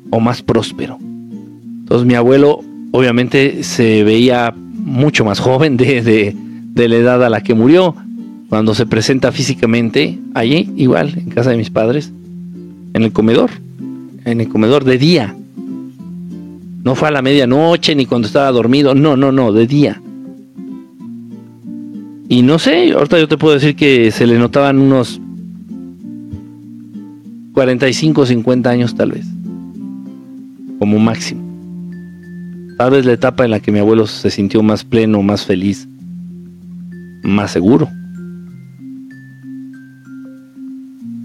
[0.09, 0.97] o más próspero.
[1.01, 2.61] Entonces mi abuelo
[2.91, 6.34] obviamente se veía mucho más joven de, de,
[6.74, 7.93] de la edad a la que murió.
[8.47, 12.11] Cuando se presenta físicamente, allí, igual, en casa de mis padres,
[12.93, 13.49] en el comedor,
[14.24, 15.36] en el comedor de día.
[16.84, 20.01] No fue a la medianoche ni cuando estaba dormido, no, no, no, de día.
[22.32, 25.19] Y no sé, ahorita yo te puedo decir que se le notaban unos
[27.51, 29.25] 45, 50 años tal vez,
[30.79, 31.41] como máximo.
[32.77, 35.89] Tal vez la etapa en la que mi abuelo se sintió más pleno, más feliz,
[37.21, 37.89] más seguro.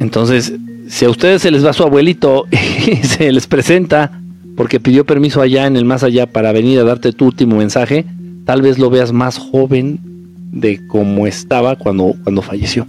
[0.00, 0.54] Entonces,
[0.88, 4.11] si a ustedes se les va su abuelito y se les presenta
[4.57, 8.04] porque pidió permiso allá en el más allá para venir a darte tu último mensaje,
[8.44, 10.16] tal vez lo veas más joven
[10.61, 12.86] de cómo estaba cuando, cuando falleció.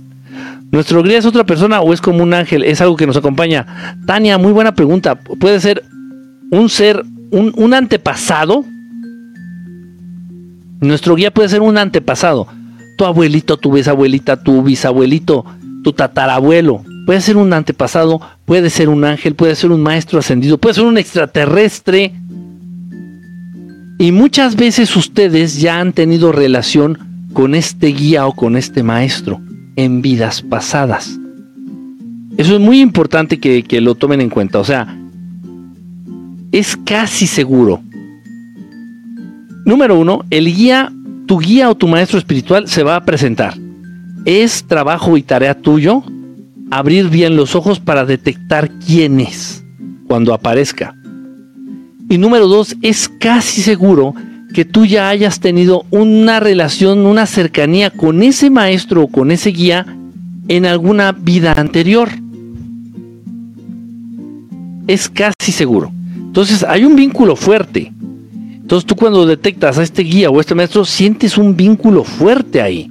[0.71, 2.63] ¿Nuestro guía es otra persona o es como un ángel?
[2.63, 3.95] Es algo que nos acompaña.
[4.05, 5.15] Tania, muy buena pregunta.
[5.15, 5.83] ¿Puede ser
[6.51, 8.65] un ser, un, un antepasado?
[10.81, 12.47] Nuestro guía puede ser un antepasado.
[12.97, 15.45] Tu abuelito, tu bisabuelita, tu bisabuelito,
[15.83, 20.57] tu tatarabuelo, Puede ser un antepasado, puede ser un ángel, puede ser un maestro ascendido,
[20.57, 22.11] puede ser un extraterrestre.
[23.97, 26.99] Y muchas veces ustedes ya han tenido relación
[27.33, 29.39] con este guía o con este maestro
[29.75, 31.19] en vidas pasadas.
[32.37, 34.59] Eso es muy importante que, que lo tomen en cuenta.
[34.59, 34.97] O sea,
[36.51, 37.81] es casi seguro.
[39.65, 40.91] Número uno, el guía,
[41.25, 43.55] tu guía o tu maestro espiritual se va a presentar.
[44.25, 46.03] Es trabajo y tarea tuyo
[46.71, 49.63] abrir bien los ojos para detectar quién es
[50.07, 50.95] cuando aparezca.
[52.09, 54.13] Y número dos, es casi seguro
[54.57, 59.51] que tú ya hayas tenido una relación, una cercanía con ese maestro o con ese
[59.51, 59.85] guía
[60.47, 62.09] en alguna vida anterior.
[64.87, 65.91] Es casi seguro.
[66.15, 67.93] Entonces hay un vínculo fuerte.
[68.55, 72.59] Entonces tú cuando detectas a este guía o a este maestro, sientes un vínculo fuerte
[72.59, 72.89] ahí.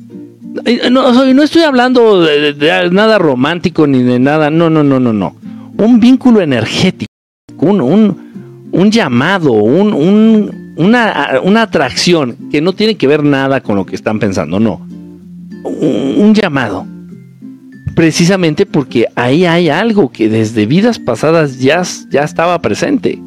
[0.92, 5.34] No, no estoy hablando de, nada romántico ni de nada, no, no, no, no, no.
[5.78, 7.10] Un vínculo energético,
[7.58, 7.80] un,
[8.70, 13.96] un, llamado, un, una, una, atracción que no tiene que ver nada con lo que
[13.96, 14.86] están pensando, no.
[15.64, 16.86] Un, llamado.
[17.94, 23.18] Precisamente porque ahí hay algo que desde vidas pasadas ya, ya estaba presente.